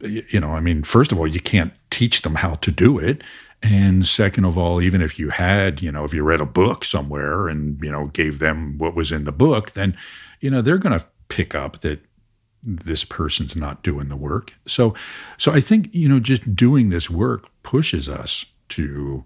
you 0.00 0.40
know, 0.40 0.50
I 0.50 0.60
mean, 0.60 0.82
first 0.82 1.12
of 1.12 1.18
all, 1.18 1.26
you 1.26 1.40
can't 1.40 1.72
teach 1.90 2.22
them 2.22 2.36
how 2.36 2.54
to 2.56 2.70
do 2.70 2.98
it. 2.98 3.22
And 3.62 4.06
second 4.06 4.44
of 4.44 4.58
all, 4.58 4.82
even 4.82 5.00
if 5.00 5.18
you 5.18 5.30
had, 5.30 5.80
you 5.80 5.92
know, 5.92 6.04
if 6.04 6.12
you 6.12 6.24
read 6.24 6.40
a 6.40 6.46
book 6.46 6.84
somewhere 6.84 7.48
and, 7.48 7.82
you 7.82 7.92
know, 7.92 8.06
gave 8.08 8.38
them 8.38 8.76
what 8.76 8.94
was 8.94 9.12
in 9.12 9.24
the 9.24 9.32
book, 9.32 9.72
then, 9.72 9.96
you 10.40 10.50
know, 10.50 10.60
they're 10.60 10.78
going 10.78 10.98
to 10.98 11.06
pick 11.28 11.54
up 11.54 11.80
that 11.80 12.00
this 12.62 13.04
person's 13.04 13.56
not 13.56 13.82
doing 13.82 14.08
the 14.08 14.16
work. 14.16 14.54
So 14.66 14.94
so 15.36 15.52
I 15.52 15.60
think, 15.60 15.92
you 15.94 16.08
know, 16.08 16.20
just 16.20 16.54
doing 16.54 16.88
this 16.88 17.10
work 17.10 17.48
pushes 17.62 18.08
us 18.08 18.44
to 18.70 19.24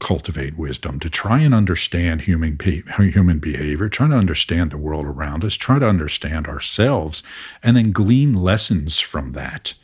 cultivate 0.00 0.58
wisdom, 0.58 1.00
to 1.00 1.08
try 1.08 1.40
and 1.40 1.54
understand 1.54 2.22
human 2.22 2.58
human 2.58 3.38
behavior, 3.38 3.88
try 3.88 4.08
to 4.08 4.14
understand 4.14 4.70
the 4.70 4.76
world 4.76 5.06
around 5.06 5.44
us, 5.44 5.54
try 5.54 5.78
to 5.78 5.88
understand 5.88 6.46
ourselves, 6.46 7.22
and 7.62 7.76
then 7.76 7.92
glean 7.92 8.32
lessons 8.32 8.98
from 8.98 9.32
that 9.32 9.74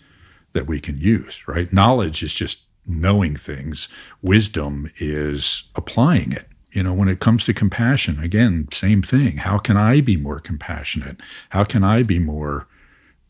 that 0.53 0.66
we 0.66 0.81
can 0.81 0.99
use, 0.99 1.47
right? 1.47 1.73
Knowledge 1.73 2.23
is 2.23 2.35
just 2.35 2.62
knowing 2.87 3.37
things. 3.37 3.88
Wisdom 4.21 4.90
is 4.99 5.64
applying 5.77 6.33
it. 6.33 6.49
You 6.73 6.83
know, 6.83 6.93
when 6.93 7.09
it 7.09 7.21
comes 7.21 7.45
to 7.45 7.55
compassion, 7.55 8.19
again, 8.23 8.69
same 8.73 9.03
thing. 9.03 9.38
How 9.38 9.59
can 9.59 9.77
I 9.77 10.01
be 10.01 10.16
more 10.16 10.38
compassionate? 10.38 11.21
How 11.51 11.64
can 11.64 11.83
I 11.83 12.03
be 12.03 12.19
more 12.19 12.69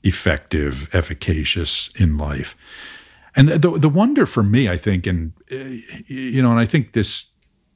effective, 0.03 0.89
efficacious 0.93 1.91
in 1.97 2.17
life. 2.17 2.57
And 3.37 3.49
the, 3.49 3.79
the 3.79 3.89
wonder 3.89 4.27
for 4.27 4.43
me, 4.43 4.69
I 4.69 4.77
think, 4.77 5.07
and 5.07 5.33
uh, 5.53 5.57
you 6.07 6.43
know, 6.43 6.51
and 6.51 6.59
I 6.59 6.67
think 6.67 6.93
this, 6.93 7.27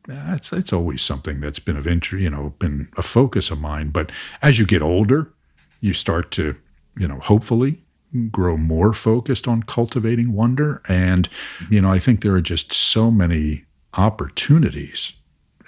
it's 0.08 0.52
it's 0.52 0.72
always 0.72 1.00
something 1.00 1.40
that's 1.40 1.60
been 1.60 1.76
of 1.76 1.86
interest, 1.86 2.22
you 2.22 2.30
know, 2.30 2.54
been 2.58 2.88
a 2.96 3.02
focus 3.02 3.50
of 3.50 3.60
mine. 3.60 3.90
But 3.90 4.10
as 4.42 4.58
you 4.58 4.66
get 4.66 4.82
older, 4.82 5.32
you 5.80 5.94
start 5.94 6.30
to, 6.32 6.56
you 6.98 7.06
know, 7.06 7.20
hopefully 7.20 7.82
grow 8.30 8.56
more 8.56 8.92
focused 8.92 9.48
on 9.48 9.62
cultivating 9.62 10.32
wonder. 10.32 10.82
And 10.88 11.28
you 11.70 11.80
know, 11.80 11.92
I 11.92 11.98
think 11.98 12.22
there 12.22 12.34
are 12.34 12.40
just 12.40 12.72
so 12.72 13.10
many 13.10 13.64
opportunities 13.94 15.12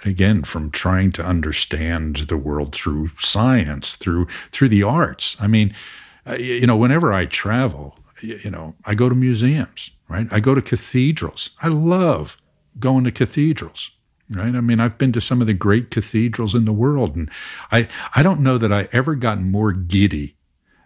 again 0.05 0.43
from 0.43 0.69
trying 0.71 1.11
to 1.13 1.25
understand 1.25 2.17
the 2.27 2.37
world 2.37 2.73
through 2.73 3.09
science 3.17 3.95
through 3.95 4.27
through 4.51 4.69
the 4.69 4.83
arts 4.83 5.35
i 5.39 5.47
mean 5.47 5.73
Uh, 6.27 6.35
you 6.35 6.67
know, 6.67 6.75
whenever 6.75 7.13
I 7.13 7.25
travel, 7.25 7.97
you 8.21 8.49
know, 8.49 8.75
I 8.85 8.95
go 8.95 9.09
to 9.09 9.15
museums, 9.15 9.91
right? 10.09 10.27
I 10.31 10.39
go 10.39 10.55
to 10.55 10.61
cathedrals. 10.61 11.51
I 11.61 11.67
love 11.67 12.37
going 12.79 13.03
to 13.05 13.11
cathedrals, 13.11 13.91
right? 14.29 14.55
I 14.55 14.61
mean, 14.61 14.79
I've 14.79 14.97
been 14.97 15.11
to 15.13 15.21
some 15.21 15.41
of 15.41 15.47
the 15.47 15.53
great 15.53 15.91
cathedrals 15.91 16.55
in 16.55 16.65
the 16.65 16.73
world, 16.73 17.15
and 17.15 17.29
I, 17.71 17.87
I 18.15 18.23
don't 18.23 18.41
know 18.41 18.57
that 18.57 18.73
I 18.73 18.89
ever 18.91 19.15
got 19.15 19.41
more 19.41 19.71
giddy 19.71 20.35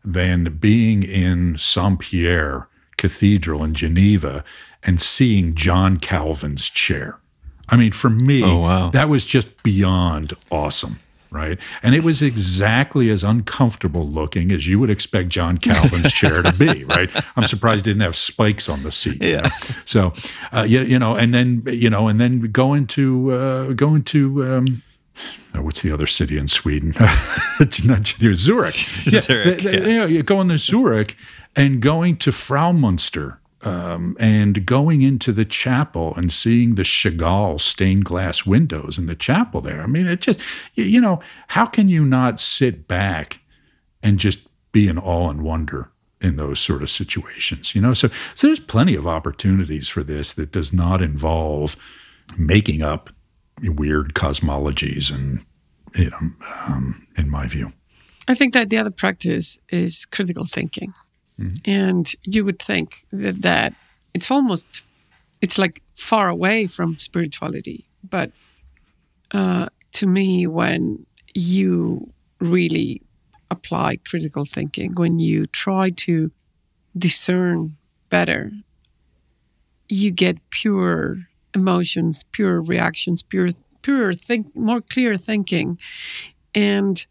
than 0.04 0.58
being 0.60 1.04
in 1.04 1.58
Saint 1.58 2.00
Pierre 2.00 2.68
Cathedral 2.98 3.64
in 3.64 3.74
Geneva 3.74 4.44
and 4.84 5.02
seeing 5.02 5.56
John 5.56 5.98
Calvin's 5.98 6.70
chair. 6.70 7.20
I 7.70 7.78
mean, 7.78 7.92
for 7.92 8.10
me, 8.10 8.44
oh, 8.44 8.58
wow. 8.58 8.90
that 8.90 9.10
was 9.10 9.26
just 9.26 9.64
beyond 9.64 10.34
awesome 10.52 11.00
right? 11.32 11.58
And 11.82 11.96
it 11.96 12.04
was 12.04 12.22
exactly 12.22 13.10
as 13.10 13.24
uncomfortable 13.24 14.08
looking 14.08 14.52
as 14.52 14.68
you 14.68 14.78
would 14.80 14.90
expect 14.90 15.30
John 15.30 15.58
Calvin's 15.58 16.12
chair 16.12 16.44
to 16.44 16.52
be, 16.52 16.84
right? 16.86 17.10
I'm 17.36 17.48
surprised 17.48 17.88
it 17.88 17.92
didn't 17.92 18.04
have 18.04 18.18
spikes 18.18 18.70
on 18.70 18.84
the 18.84 18.92
seat. 18.92 19.24
Yeah. 19.24 19.28
You 19.28 19.42
know? 19.42 19.50
So, 19.86 20.14
uh, 20.52 20.66
you, 20.68 20.82
you 20.82 21.00
know, 21.00 21.16
and 21.16 21.34
then 21.34 21.64
you 21.66 21.90
know, 21.90 22.08
and 22.08 22.20
then 22.20 22.42
going 22.52 22.86
to 22.88 23.32
uh, 23.32 23.74
going 23.74 24.04
to. 24.04 24.46
Um, 24.46 24.84
oh, 25.56 25.62
what's 25.62 25.82
the 25.82 25.92
other 25.92 26.08
city 26.08 26.38
in 26.38 26.50
Sweden? 26.50 26.94
Not 27.86 28.08
Zurich. 28.08 28.74
Zurich. 28.74 29.64
Yeah, 29.64 29.72
yeah. 29.72 30.06
You 30.06 30.18
know, 30.18 30.22
going 30.24 30.50
to 30.50 30.58
Zurich 30.58 31.16
and 31.56 31.82
going 31.82 32.18
to 32.18 32.32
Fraumünster 32.32 33.38
um, 33.64 34.18
and 34.20 34.66
going 34.66 35.02
into 35.02 35.32
the 35.32 35.46
chapel 35.46 36.14
and 36.16 36.32
seeing 36.32 36.76
the 36.76 36.84
Chagall 36.84 37.60
stained 37.60 38.06
glass 38.06 38.46
windows 38.46 38.98
in 38.98 39.06
the 39.06 39.16
chapel 39.16 39.62
there. 39.62 39.82
I 39.82 39.88
mean, 39.88 40.08
it 40.08 40.22
just, 40.22 40.40
you 40.76 41.02
know, 41.02 41.20
how 41.50 41.66
can 41.66 41.90
you 41.90 42.06
not 42.06 42.40
sit 42.40 42.88
back 42.88 43.40
and 44.02 44.18
just 44.18 44.48
be 44.72 44.88
in 44.88 44.98
awe 44.98 45.30
and 45.30 45.44
wonder 45.44 45.92
in 46.22 46.36
those 46.36 46.60
sort 46.60 46.82
of 46.82 46.90
situations, 46.90 47.76
you 47.76 47.82
know? 47.82 47.94
So, 47.94 48.10
so 48.36 48.48
there's 48.48 48.60
plenty 48.60 48.96
of 48.96 49.08
opportunities 49.08 49.90
for 49.90 50.04
this 50.04 50.34
that 50.34 50.52
does 50.52 50.72
not 50.72 51.02
involve 51.02 51.76
making 52.38 52.82
up 52.82 53.10
weird 53.62 54.14
cosmologies 54.14 55.14
and 55.14 55.46
you 55.96 56.10
know, 56.10 56.20
um, 56.68 57.08
in 57.18 57.30
my 57.30 57.48
view. 57.48 57.74
I 58.28 58.36
think 58.36 58.54
that 58.54 58.70
the 58.70 58.78
other 58.78 58.92
practice 58.92 59.58
is 59.70 60.06
critical 60.06 60.46
thinking. 60.46 60.94
And 61.66 62.12
you 62.24 62.46
would 62.46 62.60
think 62.60 63.06
that, 63.12 63.42
that 63.42 63.74
it's 64.14 64.32
almost, 64.32 64.84
it's 65.42 65.58
like 65.58 65.82
far 65.96 66.30
away 66.30 66.68
from 66.68 66.98
spirituality. 66.98 67.86
But 68.10 68.32
uh, 69.32 69.68
to 69.94 70.08
me, 70.08 70.48
when 70.48 71.06
you 71.34 72.12
really 72.40 73.02
apply 73.50 73.98
critical 73.98 74.46
thinking, 74.46 74.94
when 74.96 75.20
you 75.20 75.46
try 75.46 75.90
to 75.90 76.32
discern 76.98 77.78
better, 78.10 78.52
you 79.88 80.12
get 80.12 80.38
pure 80.50 81.28
emotions, 81.54 82.24
pure 82.32 82.62
reactions, 82.62 83.24
pure, 83.24 83.50
pure 83.82 84.14
think, 84.14 84.56
more 84.56 84.82
clear 84.82 85.18
thinking, 85.18 85.80
and 86.56 87.06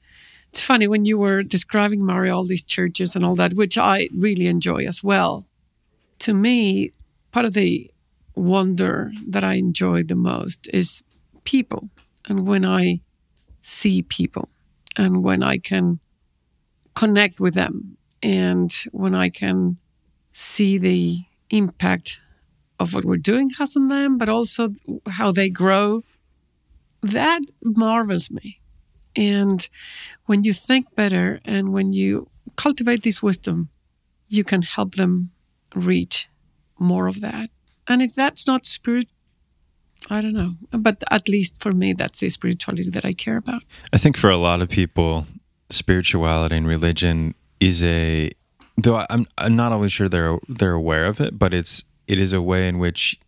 it's 0.51 0.61
funny 0.61 0.89
when 0.89 1.05
you 1.05 1.17
were 1.17 1.43
describing 1.43 2.05
Mario 2.05 2.37
all 2.37 2.45
these 2.45 2.65
churches 2.65 3.15
and 3.15 3.25
all 3.25 3.37
that, 3.37 3.55
which 3.55 3.79
I 3.79 4.09
really 4.17 4.49
enjoy 4.49 4.85
as 4.85 5.03
well. 5.03 5.47
To 6.21 6.35
me, 6.35 6.93
part 7.31 7.47
of 7.47 7.53
the 7.53 7.91
wonder 8.35 9.13
that 9.29 9.45
I 9.45 9.55
enjoy 9.55 10.03
the 10.03 10.17
most 10.17 10.69
is 10.73 11.03
people, 11.45 11.89
and 12.29 12.47
when 12.47 12.65
I 12.65 13.01
see 13.63 14.03
people, 14.03 14.49
and 14.97 15.23
when 15.23 15.43
I 15.43 15.59
can 15.59 16.01
connect 16.95 17.39
with 17.41 17.55
them, 17.55 17.97
and 18.23 18.73
when 18.91 19.15
I 19.15 19.29
can 19.29 19.79
see 20.33 20.79
the 20.79 21.19
impact 21.51 22.19
of 22.81 22.93
what 22.93 23.05
we're 23.05 23.17
doing 23.17 23.51
has 23.59 23.77
on 23.77 23.89
them, 23.89 24.19
but 24.19 24.29
also 24.29 24.75
how 25.09 25.31
they 25.31 25.49
grow, 25.49 26.03
that 27.03 27.43
marvels 27.63 28.31
me. 28.31 28.61
And 29.17 29.69
when 30.31 30.45
you 30.45 30.53
think 30.53 30.95
better 30.95 31.41
and 31.45 31.73
when 31.73 31.93
you 31.93 32.31
cultivate 32.55 33.03
this 33.03 33.21
wisdom, 33.21 33.69
you 34.29 34.45
can 34.45 34.63
help 34.63 34.95
them 34.95 35.33
reach 35.75 36.29
more 36.79 37.09
of 37.09 37.21
that. 37.21 37.51
And 37.89 38.01
if 38.01 38.15
that's 38.15 38.47
not 38.47 38.65
spirit, 38.65 39.09
I 40.09 40.21
don't 40.21 40.33
know. 40.33 40.55
But 40.71 41.03
at 41.11 41.29
least 41.29 41.57
for 41.59 41.73
me, 41.73 41.95
that's 41.95 42.21
the 42.21 42.29
spirituality 42.29 42.91
that 42.91 43.05
I 43.05 43.13
care 43.13 43.39
about. 43.39 43.63
I 43.93 43.99
think 43.99 44.17
for 44.17 44.31
a 44.31 44.37
lot 44.37 44.61
of 44.61 44.69
people, 44.69 45.27
spirituality 45.69 46.57
and 46.57 46.69
religion 46.69 47.35
is 47.59 47.83
a 47.83 48.31
though 48.79 49.05
I'm 49.11 49.27
I'm 49.37 49.57
not 49.57 49.73
always 49.73 49.91
sure 49.91 50.09
they're 50.09 50.39
they're 50.49 50.79
aware 50.85 51.07
of 51.07 51.21
it, 51.21 51.41
but 51.41 51.53
it's 51.53 51.83
it 52.07 52.21
is 52.21 52.33
a 52.33 52.41
way 52.41 52.69
in 52.69 52.79
which 52.79 53.19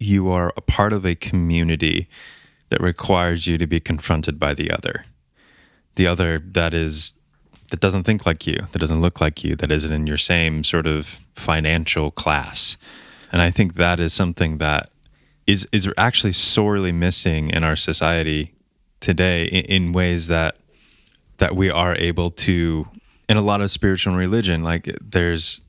you 0.00 0.28
are 0.32 0.52
a 0.56 0.60
part 0.60 0.92
of 0.92 1.06
a 1.06 1.14
community 1.14 2.08
that 2.70 2.80
requires 2.80 3.46
you 3.46 3.56
to 3.56 3.68
be 3.68 3.78
confronted 3.78 4.40
by 4.40 4.52
the 4.52 4.68
other. 4.72 5.04
The 5.96 6.06
other 6.06 6.38
that 6.38 6.74
is 6.74 7.14
that 7.70 7.80
doesn't 7.80 8.04
think 8.04 8.26
like 8.26 8.46
you, 8.46 8.66
that 8.72 8.78
doesn't 8.78 9.00
look 9.00 9.20
like 9.20 9.44
you, 9.44 9.56
that 9.56 9.70
isn't 9.70 9.92
in 9.92 10.06
your 10.06 10.18
same 10.18 10.64
sort 10.64 10.86
of 10.86 11.20
financial 11.34 12.10
class. 12.10 12.76
And 13.32 13.40
I 13.40 13.50
think 13.50 13.74
that 13.74 14.00
is 14.00 14.12
something 14.12 14.58
that 14.58 14.90
is 15.46 15.66
is 15.72 15.88
actually 15.96 16.32
sorely 16.32 16.92
missing 16.92 17.50
in 17.50 17.64
our 17.64 17.76
society 17.76 18.52
today 19.00 19.44
in, 19.44 19.64
in 19.64 19.92
ways 19.92 20.26
that 20.26 20.56
that 21.38 21.56
we 21.56 21.70
are 21.70 21.96
able 21.96 22.30
to 22.30 22.88
in 23.28 23.36
a 23.36 23.42
lot 23.42 23.60
of 23.60 23.70
spiritual 23.70 24.14
religion 24.14 24.62
like 24.62 24.94
there's 25.00 25.60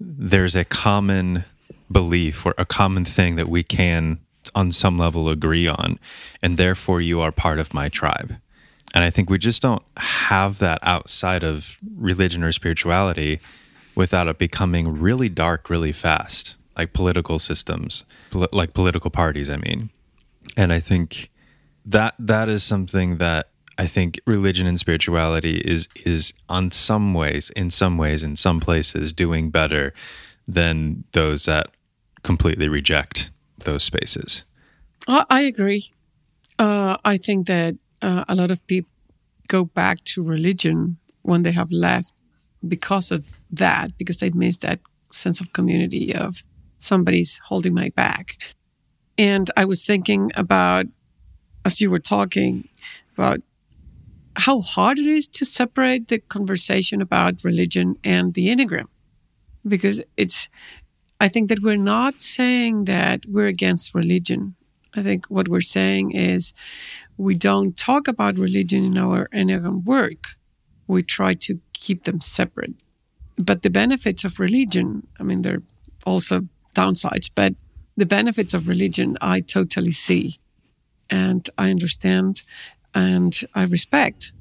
there's 0.00 0.56
a 0.56 0.64
common 0.64 1.44
belief 1.92 2.46
or 2.46 2.54
a 2.56 2.64
common 2.64 3.04
thing 3.04 3.36
that 3.36 3.48
we 3.48 3.62
can 3.62 4.18
on 4.54 4.72
some 4.72 4.98
level 4.98 5.28
agree 5.28 5.68
on 5.68 5.98
and 6.42 6.56
therefore 6.56 7.00
you 7.00 7.20
are 7.20 7.30
part 7.30 7.58
of 7.58 7.74
my 7.74 7.88
tribe 7.88 8.36
and 8.94 9.04
i 9.04 9.10
think 9.10 9.30
we 9.30 9.38
just 9.38 9.62
don't 9.62 9.82
have 9.96 10.58
that 10.58 10.78
outside 10.82 11.42
of 11.42 11.78
religion 11.96 12.42
or 12.42 12.52
spirituality 12.52 13.40
without 13.94 14.28
it 14.28 14.38
becoming 14.38 15.00
really 15.00 15.28
dark 15.28 15.70
really 15.70 15.92
fast 15.92 16.54
like 16.76 16.92
political 16.92 17.38
systems 17.38 18.04
pol- 18.30 18.48
like 18.52 18.74
political 18.74 19.10
parties 19.10 19.50
i 19.50 19.56
mean 19.56 19.90
and 20.56 20.72
i 20.72 20.80
think 20.80 21.30
that 21.84 22.14
that 22.18 22.48
is 22.48 22.62
something 22.62 23.18
that 23.18 23.48
I 23.80 23.86
think 23.86 24.20
religion 24.26 24.66
and 24.66 24.78
spirituality 24.78 25.56
is 25.64 25.88
is 26.04 26.34
on 26.50 26.70
some 26.70 27.14
ways, 27.14 27.48
in 27.56 27.70
some 27.70 27.96
ways, 27.96 28.22
in 28.22 28.36
some 28.36 28.60
places, 28.60 29.10
doing 29.10 29.48
better 29.48 29.94
than 30.46 31.04
those 31.12 31.46
that 31.46 31.68
completely 32.22 32.68
reject 32.68 33.30
those 33.64 33.82
spaces. 33.82 34.44
I, 35.08 35.24
I 35.30 35.40
agree. 35.42 35.84
Uh, 36.58 36.98
I 37.06 37.16
think 37.16 37.46
that 37.46 37.76
uh, 38.02 38.24
a 38.28 38.34
lot 38.34 38.50
of 38.50 38.66
people 38.66 38.90
go 39.48 39.64
back 39.64 40.02
to 40.04 40.22
religion 40.22 40.96
when 41.22 41.42
they 41.42 41.52
have 41.52 41.72
left 41.72 42.12
because 42.66 43.10
of 43.10 43.32
that, 43.50 43.96
because 43.98 44.18
they 44.18 44.30
miss 44.30 44.58
that 44.58 44.80
sense 45.10 45.40
of 45.40 45.52
community 45.52 46.14
of 46.14 46.44
somebody's 46.78 47.40
holding 47.44 47.74
my 47.74 47.90
back. 47.90 48.38
And 49.18 49.50
I 49.56 49.64
was 49.64 49.84
thinking 49.84 50.30
about, 50.34 50.86
as 51.64 51.80
you 51.80 51.90
were 51.90 51.98
talking, 51.98 52.68
about 53.16 53.40
how 54.36 54.60
hard 54.60 54.98
it 54.98 55.06
is 55.06 55.28
to 55.28 55.44
separate 55.44 56.08
the 56.08 56.18
conversation 56.18 57.02
about 57.02 57.44
religion 57.44 57.96
and 58.04 58.34
the 58.34 58.48
Enneagram. 58.48 58.86
Because 59.66 60.02
it's, 60.16 60.48
I 61.20 61.28
think 61.28 61.48
that 61.48 61.60
we're 61.60 61.76
not 61.76 62.22
saying 62.22 62.84
that 62.84 63.26
we're 63.28 63.48
against 63.48 63.94
religion. 63.94 64.54
I 64.94 65.02
think 65.02 65.26
what 65.26 65.48
we're 65.48 65.60
saying 65.60 66.12
is 66.12 66.54
we 67.20 67.34
don't 67.34 67.76
talk 67.76 68.08
about 68.08 68.38
religion 68.38 68.82
in 68.82 68.96
our 68.96 69.28
Enneagram 69.28 69.84
work. 69.84 70.24
We 70.86 71.02
try 71.02 71.34
to 71.34 71.60
keep 71.74 72.04
them 72.04 72.20
separate. 72.22 72.72
But 73.36 73.60
the 73.60 73.68
benefits 73.68 74.24
of 74.24 74.40
religion, 74.40 75.06
I 75.18 75.22
mean, 75.22 75.42
there 75.42 75.56
are 75.56 75.62
also 76.06 76.48
downsides, 76.74 77.30
but 77.34 77.54
the 77.96 78.06
benefits 78.06 78.54
of 78.54 78.68
religion 78.68 79.18
I 79.20 79.40
totally 79.40 79.92
see 79.92 80.36
and 81.10 81.48
I 81.58 81.70
understand 81.70 82.40
and 82.94 83.38
I 83.54 83.64
respect. 83.64 84.32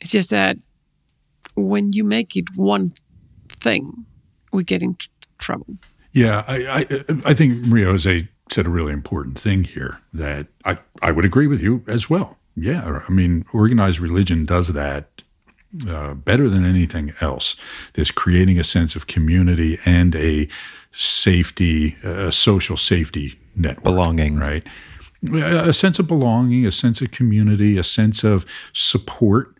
It's 0.00 0.12
just 0.12 0.30
that 0.30 0.58
when 1.56 1.92
you 1.92 2.04
make 2.04 2.36
it 2.36 2.56
one 2.56 2.92
thing, 3.48 4.06
we 4.52 4.62
get 4.62 4.82
into 4.82 5.08
trouble. 5.38 5.76
Yeah, 6.12 6.44
I, 6.46 6.56
I, 6.78 7.04
I 7.24 7.34
think 7.34 7.66
Maria 7.66 7.86
Jose 7.86 8.28
said 8.52 8.66
a 8.66 8.70
really 8.70 8.92
important 8.92 9.38
thing 9.38 9.64
here 9.64 10.00
that 10.12 10.46
I, 10.64 10.78
I 11.00 11.12
would 11.12 11.24
agree 11.24 11.46
with 11.46 11.60
you 11.60 11.82
as 11.86 12.10
well. 12.10 12.36
Yeah, 12.54 13.00
I 13.08 13.12
mean, 13.12 13.44
organized 13.52 13.98
religion 13.98 14.44
does 14.44 14.68
that 14.68 15.22
uh, 15.88 16.14
better 16.14 16.48
than 16.50 16.64
anything 16.64 17.14
else. 17.20 17.56
This 17.94 18.10
creating 18.10 18.58
a 18.58 18.64
sense 18.64 18.94
of 18.94 19.06
community 19.06 19.78
and 19.86 20.14
a 20.14 20.48
safety, 20.92 21.96
a 22.04 22.30
social 22.30 22.76
safety 22.76 23.38
network. 23.56 23.84
Belonging. 23.84 24.36
Right. 24.36 24.66
A 25.32 25.72
sense 25.72 25.98
of 25.98 26.08
belonging, 26.08 26.66
a 26.66 26.70
sense 26.70 27.00
of 27.00 27.10
community, 27.10 27.78
a 27.78 27.84
sense 27.84 28.24
of 28.24 28.44
support 28.72 29.56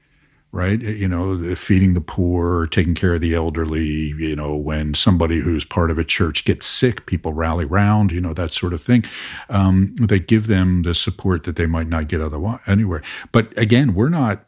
right? 0.52 0.80
You 0.80 1.08
know, 1.08 1.54
feeding 1.54 1.94
the 1.94 2.02
poor, 2.02 2.66
taking 2.66 2.94
care 2.94 3.14
of 3.14 3.22
the 3.22 3.34
elderly. 3.34 4.14
You 4.18 4.36
know, 4.36 4.54
when 4.54 4.92
somebody 4.94 5.40
who's 5.40 5.64
part 5.64 5.90
of 5.90 5.98
a 5.98 6.04
church 6.04 6.44
gets 6.44 6.66
sick, 6.66 7.06
people 7.06 7.32
rally 7.32 7.64
round. 7.64 8.12
You 8.12 8.20
know, 8.20 8.34
that 8.34 8.52
sort 8.52 8.74
of 8.74 8.82
thing. 8.82 9.04
Um, 9.48 9.94
they 9.96 10.20
give 10.20 10.46
them 10.46 10.82
the 10.82 10.94
support 10.94 11.44
that 11.44 11.56
they 11.56 11.66
might 11.66 11.88
not 11.88 12.08
get 12.08 12.20
otherwise 12.20 12.60
anywhere. 12.66 13.02
But 13.32 13.56
again, 13.58 13.94
we're 13.94 14.10
not 14.10 14.44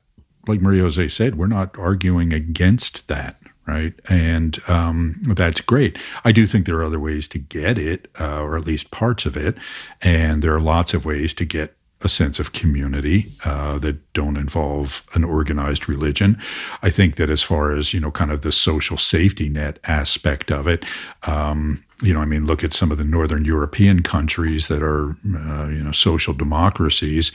like 0.46 0.60
Maria 0.60 0.82
Jose 0.82 1.08
said. 1.08 1.36
We're 1.36 1.46
not 1.46 1.76
arguing 1.78 2.32
against 2.32 3.08
that. 3.08 3.38
Right. 3.66 3.94
And 4.10 4.58
um, 4.68 5.22
that's 5.26 5.62
great. 5.62 5.96
I 6.22 6.32
do 6.32 6.46
think 6.46 6.66
there 6.66 6.76
are 6.76 6.84
other 6.84 7.00
ways 7.00 7.26
to 7.28 7.38
get 7.38 7.78
it, 7.78 8.08
uh, 8.20 8.42
or 8.42 8.58
at 8.58 8.66
least 8.66 8.90
parts 8.90 9.24
of 9.24 9.38
it. 9.38 9.56
And 10.02 10.42
there 10.42 10.54
are 10.54 10.60
lots 10.60 10.92
of 10.92 11.06
ways 11.06 11.32
to 11.32 11.46
get 11.46 11.74
a 12.04 12.08
sense 12.08 12.38
of 12.38 12.52
community 12.52 13.32
uh, 13.44 13.78
that 13.78 14.12
don't 14.12 14.36
involve 14.36 15.02
an 15.14 15.24
organized 15.24 15.88
religion. 15.88 16.38
I 16.82 16.90
think 16.90 17.16
that 17.16 17.30
as 17.30 17.42
far 17.42 17.72
as 17.72 17.94
you 17.94 18.00
know, 18.00 18.10
kind 18.10 18.30
of 18.30 18.42
the 18.42 18.52
social 18.52 18.98
safety 18.98 19.48
net 19.48 19.78
aspect 19.84 20.52
of 20.52 20.68
it, 20.68 20.84
um, 21.24 21.82
you 22.02 22.12
know, 22.12 22.20
I 22.20 22.26
mean, 22.26 22.44
look 22.44 22.62
at 22.62 22.72
some 22.72 22.92
of 22.92 22.98
the 22.98 23.04
northern 23.04 23.44
European 23.44 24.02
countries 24.02 24.68
that 24.68 24.82
are 24.82 25.10
uh, 25.10 25.68
you 25.68 25.82
know 25.82 25.92
social 25.92 26.34
democracies. 26.34 27.32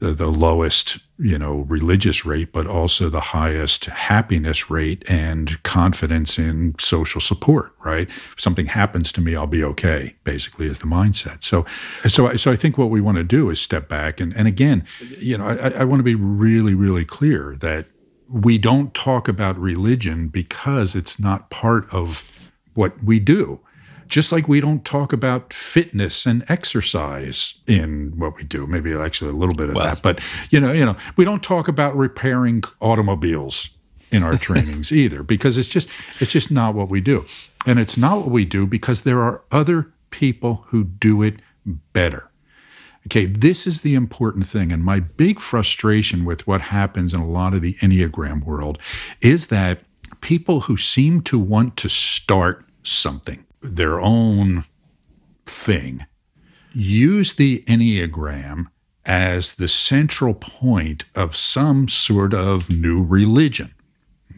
The, 0.00 0.12
the 0.12 0.28
lowest, 0.28 0.98
you 1.18 1.38
know, 1.38 1.66
religious 1.68 2.24
rate, 2.24 2.52
but 2.52 2.66
also 2.66 3.10
the 3.10 3.20
highest 3.20 3.84
happiness 3.84 4.70
rate 4.70 5.04
and 5.08 5.62
confidence 5.62 6.38
in 6.38 6.74
social 6.78 7.20
support. 7.20 7.74
Right? 7.84 8.08
If 8.08 8.40
something 8.40 8.66
happens 8.66 9.12
to 9.12 9.20
me, 9.20 9.36
I'll 9.36 9.46
be 9.46 9.62
okay. 9.62 10.16
Basically, 10.24 10.66
is 10.66 10.78
the 10.78 10.86
mindset. 10.86 11.44
So, 11.44 11.66
so, 12.08 12.34
so 12.36 12.50
I 12.50 12.56
think 12.56 12.78
what 12.78 12.90
we 12.90 13.00
want 13.00 13.18
to 13.18 13.24
do 13.24 13.50
is 13.50 13.60
step 13.60 13.88
back 13.88 14.20
and, 14.20 14.34
and 14.34 14.48
again, 14.48 14.84
you 15.18 15.36
know, 15.36 15.44
I, 15.44 15.80
I 15.80 15.84
want 15.84 16.00
to 16.00 16.04
be 16.04 16.14
really, 16.14 16.74
really 16.74 17.04
clear 17.04 17.56
that 17.60 17.86
we 18.30 18.58
don't 18.58 18.94
talk 18.94 19.28
about 19.28 19.58
religion 19.58 20.28
because 20.28 20.94
it's 20.94 21.18
not 21.18 21.50
part 21.50 21.92
of 21.92 22.24
what 22.74 23.02
we 23.02 23.18
do. 23.18 23.60
Just 24.10 24.32
like 24.32 24.48
we 24.48 24.60
don't 24.60 24.84
talk 24.84 25.12
about 25.12 25.52
fitness 25.52 26.26
and 26.26 26.44
exercise 26.48 27.60
in 27.66 28.12
what 28.16 28.36
we 28.36 28.42
do. 28.42 28.66
Maybe 28.66 28.92
actually 28.92 29.30
a 29.30 29.34
little 29.34 29.54
bit 29.54 29.70
of 29.70 29.76
Well. 29.76 29.86
that, 29.86 30.02
but 30.02 30.20
you 30.50 30.60
know, 30.60 30.72
you 30.72 30.84
know, 30.84 30.96
we 31.16 31.24
don't 31.24 31.42
talk 31.42 31.68
about 31.68 31.96
repairing 31.96 32.62
automobiles 32.80 33.70
in 34.10 34.22
our 34.22 34.36
trainings 34.48 34.92
either 34.92 35.22
because 35.22 35.56
it's 35.56 35.68
just 35.68 35.88
it's 36.20 36.32
just 36.32 36.50
not 36.50 36.74
what 36.74 36.88
we 36.88 37.00
do. 37.00 37.24
And 37.66 37.78
it's 37.78 37.96
not 37.96 38.18
what 38.18 38.30
we 38.30 38.44
do 38.44 38.66
because 38.66 39.02
there 39.02 39.22
are 39.22 39.42
other 39.50 39.92
people 40.10 40.64
who 40.68 40.84
do 40.84 41.22
it 41.22 41.36
better. 41.92 42.30
Okay, 43.06 43.24
this 43.24 43.66
is 43.66 43.80
the 43.80 43.94
important 43.94 44.46
thing. 44.46 44.72
And 44.72 44.84
my 44.84 45.00
big 45.00 45.40
frustration 45.40 46.24
with 46.24 46.46
what 46.46 46.60
happens 46.62 47.14
in 47.14 47.20
a 47.20 47.26
lot 47.26 47.54
of 47.54 47.62
the 47.62 47.74
Enneagram 47.74 48.44
world 48.44 48.78
is 49.22 49.46
that 49.46 49.80
people 50.20 50.62
who 50.62 50.76
seem 50.76 51.22
to 51.22 51.38
want 51.38 51.76
to 51.78 51.88
start 51.88 52.66
something, 52.82 53.44
their 53.60 54.00
own 54.00 54.64
thing, 55.46 56.06
use 56.72 57.34
the 57.34 57.62
Enneagram 57.66 58.66
as 59.04 59.54
the 59.54 59.68
central 59.68 60.34
point 60.34 61.04
of 61.14 61.36
some 61.36 61.88
sort 61.88 62.34
of 62.34 62.70
new 62.70 63.02
religion. 63.02 63.74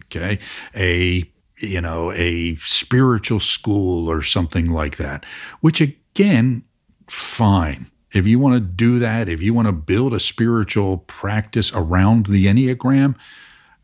Okay, 0.04 0.38
a 0.74 1.24
you 1.58 1.80
know, 1.80 2.12
a 2.12 2.56
spiritual 2.56 3.40
school 3.40 4.10
or 4.10 4.22
something 4.22 4.70
like 4.70 4.96
that, 4.96 5.24
which 5.60 5.80
again, 5.80 6.64
fine. 7.08 7.86
If 8.12 8.26
you 8.26 8.38
want 8.38 8.54
to 8.54 8.60
do 8.60 8.98
that, 8.98 9.28
if 9.28 9.40
you 9.40 9.54
want 9.54 9.66
to 9.66 9.72
build 9.72 10.12
a 10.12 10.20
spiritual 10.20 10.98
practice 10.98 11.72
around 11.72 12.26
the 12.26 12.46
Enneagram, 12.46 13.14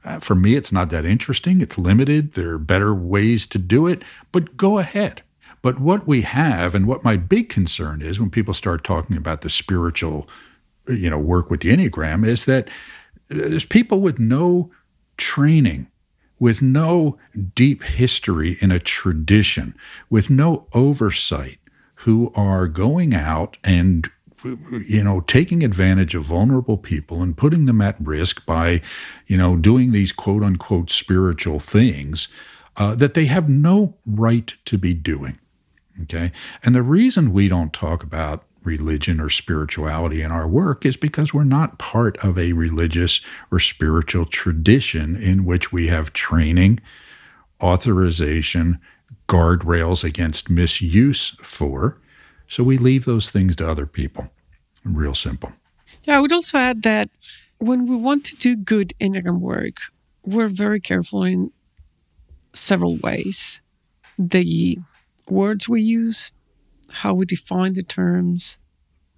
uh, 0.05 0.19
for 0.19 0.35
me, 0.35 0.55
it's 0.55 0.73
not 0.73 0.91
that 0.91 1.07
interesting. 1.07 1.61
It's 1.61 1.79
limited. 1.79 2.33
There 2.35 2.51
are 2.51 2.59
better 2.59 2.95
ways 2.95 3.47
to 3.49 3.59
do 3.59 3.87
it, 3.87 4.03
but 4.33 4.57
go 4.57 4.79
ahead. 4.79 5.23
But 5.63 5.81
what 5.81 6.07
we 6.07 6.23
have, 6.23 6.75
and 6.75 6.87
what 6.87 7.05
my 7.05 7.17
big 7.17 7.49
concern 7.49 8.03
is 8.03 8.21
when 8.21 8.31
people 8.31 8.55
start 8.55 8.85
talking 8.85 9.17
about 9.17 9.41
the 9.41 9.51
spiritual, 9.51 10.29
you 10.87 11.11
know, 11.11 11.19
work 11.19 11.51
with 11.51 11.61
the 11.61 11.71
Enneagram, 11.71 12.27
is 12.27 12.45
that 12.45 12.69
there's 13.29 13.65
people 13.65 14.01
with 14.01 14.19
no 14.19 14.71
training 15.17 15.89
with 16.39 16.63
no 16.63 17.19
deep 17.55 17.83
history 17.83 18.57
in 18.61 18.71
a 18.71 18.79
tradition, 18.79 19.75
with 20.09 20.31
no 20.31 20.67
oversight, 20.73 21.59
who 21.97 22.33
are 22.35 22.69
going 22.69 23.15
out 23.15 23.59
and 23.65 24.09
you 24.87 25.03
know 25.03 25.21
taking 25.23 25.65
advantage 25.65 26.15
of 26.15 26.23
vulnerable 26.23 26.77
people 26.77 27.23
and 27.23 27.37
putting 27.37 27.65
them 27.65 27.81
at 27.81 27.97
risk 28.01 28.47
by 28.47 28.81
you 29.27 29.37
know 29.37 29.57
doing 29.57 29.91
these 29.91 30.13
quote 30.13 30.45
unquote 30.45 30.91
spiritual 30.91 31.59
things 31.59 32.29
uh, 32.77 32.95
that 32.95 33.15
they 33.15 33.25
have 33.25 33.49
no 33.49 33.97
right 34.07 34.55
to 34.65 34.79
be 34.79 34.95
doing 34.95 35.41
okay 36.03 36.33
and 36.63 36.75
the 36.75 36.83
reason 36.83 37.33
we 37.33 37.49
don't 37.49 37.73
talk 37.73 38.03
about 38.03 38.45
religion 38.69 39.19
or 39.19 39.31
spirituality 39.31 40.21
in 40.21 40.31
our 40.31 40.47
work 40.47 40.85
is 40.85 40.97
because 40.97 41.33
we're 41.33 41.45
not 41.45 41.79
part 41.79 42.17
of 42.19 42.39
a 42.39 42.53
religious 42.53 43.21
or 43.51 43.59
spiritual 43.59 44.27
tradition 44.27 45.17
in 45.17 45.45
which 45.45 45.73
we 45.73 45.87
have 45.87 46.13
training, 46.13 46.79
authorization, 47.63 48.79
guardrails 49.27 50.05
against 50.05 50.51
misuse 50.51 51.37
for. 51.43 51.99
So 52.47 52.63
we 52.63 52.77
leave 52.79 53.05
those 53.07 53.31
things 53.31 53.57
to 53.57 53.69
other 53.69 53.87
people. 53.87 54.31
Real 54.85 55.15
simple. 55.15 55.53
Yeah, 56.05 56.17
I 56.17 56.21
would 56.21 56.33
also 56.33 56.59
add 56.59 56.83
that 56.83 57.09
when 57.59 57.87
we 57.87 57.97
want 57.97 58.25
to 58.27 58.37
do 58.37 58.55
good 58.57 58.93
Enneagram 59.01 59.41
work, 59.41 59.79
we're 60.25 60.49
very 60.49 60.81
careful 60.81 61.25
in 61.25 61.53
several 62.53 62.97
ways. 62.99 63.61
The 64.19 64.79
words 65.31 65.69
we 65.69 65.83
use, 65.83 66.31
how 66.91 67.15
we 67.15 67.27
define 67.27 67.75
the 67.75 67.83
terms, 67.83 68.59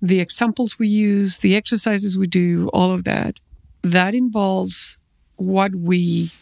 the 0.03 0.21
examples 0.21 0.79
we 0.79 0.89
use, 0.89 1.39
the 1.39 1.57
exercises 1.57 2.17
we 2.17 2.27
do, 2.27 2.69
all 2.73 2.93
of 2.93 3.05
that. 3.05 3.39
That 3.83 4.15
involves 4.15 4.97
what 5.37 5.75
we 5.75 6.33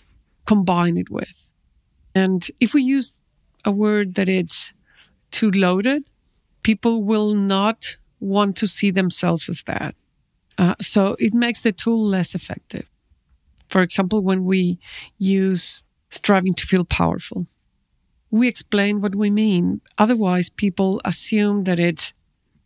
combine 0.46 0.96
it 0.96 1.10
with. 1.10 1.48
And 2.14 2.46
if 2.60 2.74
we 2.74 2.82
use 2.82 3.20
a 3.64 3.70
word 3.70 4.14
that 4.14 4.28
it's 4.28 4.72
too 5.30 5.50
loaded, 5.50 6.04
people 6.62 7.02
will 7.02 7.34
not 7.34 7.96
want 8.20 8.56
to 8.56 8.66
see 8.66 8.90
themselves 8.90 9.48
as 9.48 9.62
that. 9.66 9.94
Uh, 10.56 10.74
so 10.80 11.16
it 11.18 11.34
makes 11.34 11.60
the 11.60 11.72
tool 11.72 12.04
less 12.04 12.34
effective. 12.34 12.88
For 13.68 13.82
example, 13.82 14.22
when 14.22 14.44
we 14.44 14.78
use 15.18 15.80
striving 16.10 16.54
to 16.54 16.66
feel 16.66 16.84
powerful, 16.84 17.46
we 18.30 18.48
explain 18.48 19.00
what 19.00 19.14
we 19.14 19.30
mean. 19.30 19.80
Otherwise, 19.96 20.48
people 20.48 21.00
assume 21.04 21.64
that 21.64 21.78
it's 21.78 22.12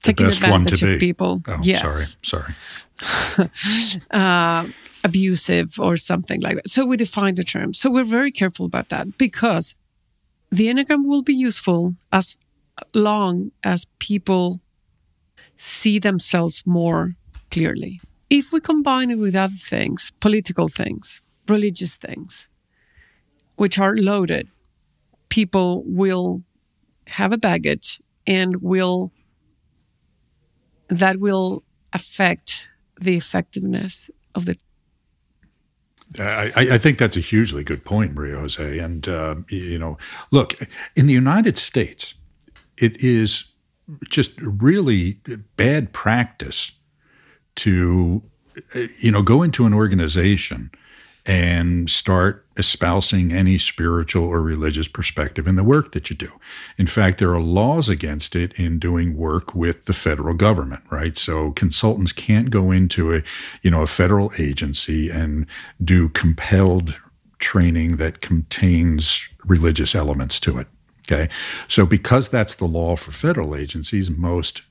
taking 0.03 0.27
best 0.27 0.43
one 0.43 0.65
to 0.65 0.75
advantage 0.75 0.83
of 0.83 1.01
people. 1.01 1.43
Oh, 1.47 1.59
yes. 1.63 2.17
sorry. 2.23 2.55
Sorry. 3.03 3.51
Uh, 4.11 4.67
abusive 5.05 5.79
or 5.79 5.97
something 5.97 6.41
like 6.41 6.57
that. 6.57 6.69
So 6.69 6.87
we 6.87 6.97
define 6.97 7.35
the 7.35 7.45
term. 7.45 7.75
So 7.75 7.91
we're 7.91 8.05
very 8.05 8.31
careful 8.31 8.67
about 8.67 8.89
that 8.91 9.19
because 9.19 9.75
the 10.51 10.69
Enneagram 10.69 11.05
will 11.07 11.23
be 11.23 11.35
useful 11.35 11.95
as 12.13 12.39
long 12.95 13.51
as 13.65 13.87
people 13.99 14.61
see 15.57 15.99
themselves 15.99 16.63
more 16.67 17.17
clearly. 17.51 18.01
If 18.31 18.53
we 18.53 18.61
combine 18.61 19.11
it 19.11 19.19
with 19.19 19.37
other 19.37 19.55
things, 19.59 20.13
political 20.21 20.69
things, 20.69 21.21
religious 21.49 21.97
things, 21.97 22.49
which 23.57 23.79
are 23.79 23.97
loaded, 23.97 24.49
people 25.33 25.83
will 25.87 26.43
have 27.07 27.33
a 27.33 27.39
baggage 27.39 28.03
and 28.27 28.55
will 28.57 29.11
that 30.89 31.17
will 31.17 31.63
affect 31.95 32.69
the 33.01 33.17
effectiveness 33.17 34.11
of 34.35 34.45
the 34.45 34.59
I, 36.19 36.53
I 36.73 36.77
think 36.77 36.99
that's 36.99 37.17
a 37.17 37.21
hugely 37.21 37.65
good 37.65 37.87
point, 37.87 38.13
Maria 38.13 38.37
Jose. 38.37 38.79
And, 38.79 39.09
uh, 39.09 39.37
you 39.49 39.79
know, 39.79 39.97
look, 40.31 40.55
in 40.95 41.07
the 41.07 41.15
United 41.15 41.57
States, 41.57 42.13
it 42.77 43.03
is 43.03 43.53
just 44.11 44.39
really 44.39 45.21
bad 45.57 45.95
practice 45.95 46.73
to, 47.55 48.23
uh, 48.75 48.81
you 49.01 49.11
know, 49.11 49.23
go 49.23 49.43
into 49.43 49.65
an 49.65 49.73
organization 49.73 50.71
and 51.25 51.89
start 51.89 52.45
espousing 52.57 53.33
any 53.33 53.57
spiritual 53.57 54.25
or 54.25 54.43
religious 54.43 54.89
perspective 54.89 55.47
in 55.47 55.57
the 55.57 55.65
work 55.65 55.93
that 55.93 56.11
you 56.11 56.17
do. 56.17 56.33
In 56.77 56.87
fact, 56.87 57.19
there 57.19 57.33
are 57.33 57.41
laws 57.41 57.89
against 57.89 58.35
it 58.35 58.53
in 58.59 58.79
doing 58.79 59.17
work 59.17 59.55
with 59.55 59.85
the 59.85 59.93
federal 59.93 60.35
government, 60.35 60.83
right? 60.91 61.17
So 61.17 61.53
consultants 61.53 62.13
can't 62.13 62.51
go 62.51 62.71
into 62.71 63.15
a, 63.15 63.23
you 63.63 63.71
know, 63.71 63.83
a 63.83 63.87
federal 63.87 64.33
agency 64.39 65.11
and 65.11 65.47
do 65.83 66.09
compelled 66.09 67.01
training 67.39 67.97
that 67.97 68.21
contains 68.21 69.29
religious 69.45 69.95
elements 69.95 70.41
to 70.41 70.59
it. 70.59 70.67
Okay. 71.07 71.29
So 71.69 71.85
because 71.87 72.29
that's 72.29 72.55
the 72.55 72.67
law 72.67 72.97
for 72.97 73.11
federal 73.11 73.57
agencies, 73.57 74.11
most 74.11 74.63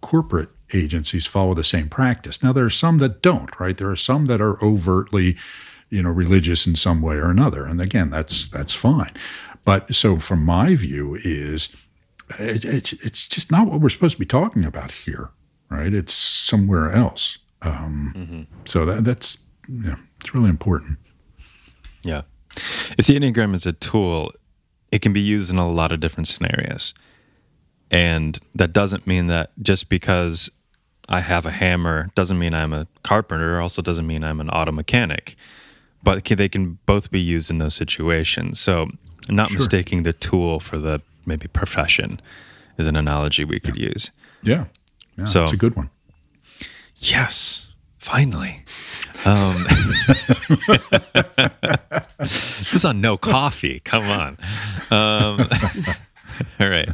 corporate 0.00 0.48
agencies 0.72 1.26
follow 1.26 1.54
the 1.54 1.64
same 1.64 1.88
practice. 1.88 2.42
Now 2.42 2.52
there 2.52 2.64
are 2.64 2.70
some 2.70 2.98
that 2.98 3.22
don't, 3.22 3.58
right? 3.60 3.76
There 3.76 3.90
are 3.90 3.96
some 3.96 4.26
that 4.26 4.40
are 4.40 4.62
overtly, 4.64 5.36
you 5.94 6.02
know, 6.02 6.10
religious 6.10 6.66
in 6.66 6.74
some 6.74 7.00
way 7.00 7.14
or 7.14 7.30
another. 7.30 7.64
And 7.64 7.80
again, 7.80 8.10
that's 8.10 8.48
that's 8.48 8.74
fine. 8.74 9.12
But 9.64 9.94
so 9.94 10.18
from 10.18 10.44
my 10.44 10.74
view 10.74 11.16
is 11.22 11.68
it, 12.38 12.64
it's 12.64 12.92
it's 12.94 13.28
just 13.28 13.50
not 13.50 13.68
what 13.68 13.80
we're 13.80 13.88
supposed 13.90 14.16
to 14.16 14.18
be 14.18 14.26
talking 14.26 14.64
about 14.64 14.90
here, 14.90 15.30
right? 15.70 15.94
It's 15.94 16.12
somewhere 16.12 16.92
else. 16.92 17.38
Um, 17.62 18.46
So 18.64 18.84
that 18.86 19.04
that's 19.04 19.38
yeah, 19.68 19.96
it's 20.20 20.34
really 20.34 20.50
important. 20.50 20.98
Yeah. 22.02 22.22
If 22.98 23.06
the 23.06 23.18
Enneagram 23.18 23.54
is 23.54 23.66
a 23.66 23.72
tool, 23.72 24.32
it 24.90 25.00
can 25.00 25.12
be 25.12 25.20
used 25.20 25.50
in 25.50 25.58
a 25.58 25.70
lot 25.70 25.92
of 25.92 26.00
different 26.00 26.28
scenarios. 26.28 26.92
And 27.90 28.38
that 28.54 28.72
doesn't 28.72 29.06
mean 29.06 29.28
that 29.28 29.50
just 29.62 29.88
because 29.88 30.50
I 31.08 31.20
have 31.20 31.46
a 31.46 31.50
hammer 31.50 32.10
doesn't 32.14 32.38
mean 32.38 32.54
I'm 32.54 32.72
a 32.72 32.86
carpenter, 33.02 33.60
also 33.60 33.82
doesn't 33.82 34.06
mean 34.06 34.24
I'm 34.24 34.40
an 34.40 34.50
auto 34.50 34.72
mechanic. 34.72 35.36
But 36.04 36.24
ca- 36.28 36.36
they 36.36 36.48
can 36.48 36.78
both 36.86 37.10
be 37.10 37.20
used 37.20 37.50
in 37.50 37.58
those 37.58 37.74
situations. 37.74 38.60
So, 38.60 38.90
not 39.28 39.48
Sure. 39.48 39.58
mistaking 39.58 40.04
the 40.04 40.12
tool 40.12 40.60
for 40.60 40.78
the 40.78 41.00
maybe 41.26 41.48
profession 41.48 42.20
is 42.78 42.86
an 42.86 42.94
analogy 42.96 43.44
we 43.44 43.58
could 43.58 43.76
use. 43.76 44.10
Yeah, 44.42 44.66
yeah, 45.18 45.24
So- 45.24 45.44
it's 45.44 45.52
a 45.52 45.56
good 45.56 45.74
one. 45.76 45.90
Yes, 46.96 47.66
finally. 47.98 48.62
Um, 49.24 49.64
this 52.18 52.74
is 52.74 52.84
on 52.84 53.00
no 53.00 53.16
coffee. 53.16 53.80
Come 53.84 54.04
on. 54.04 54.36
Um, 54.90 55.40
all 56.60 56.68
right. 56.68 56.88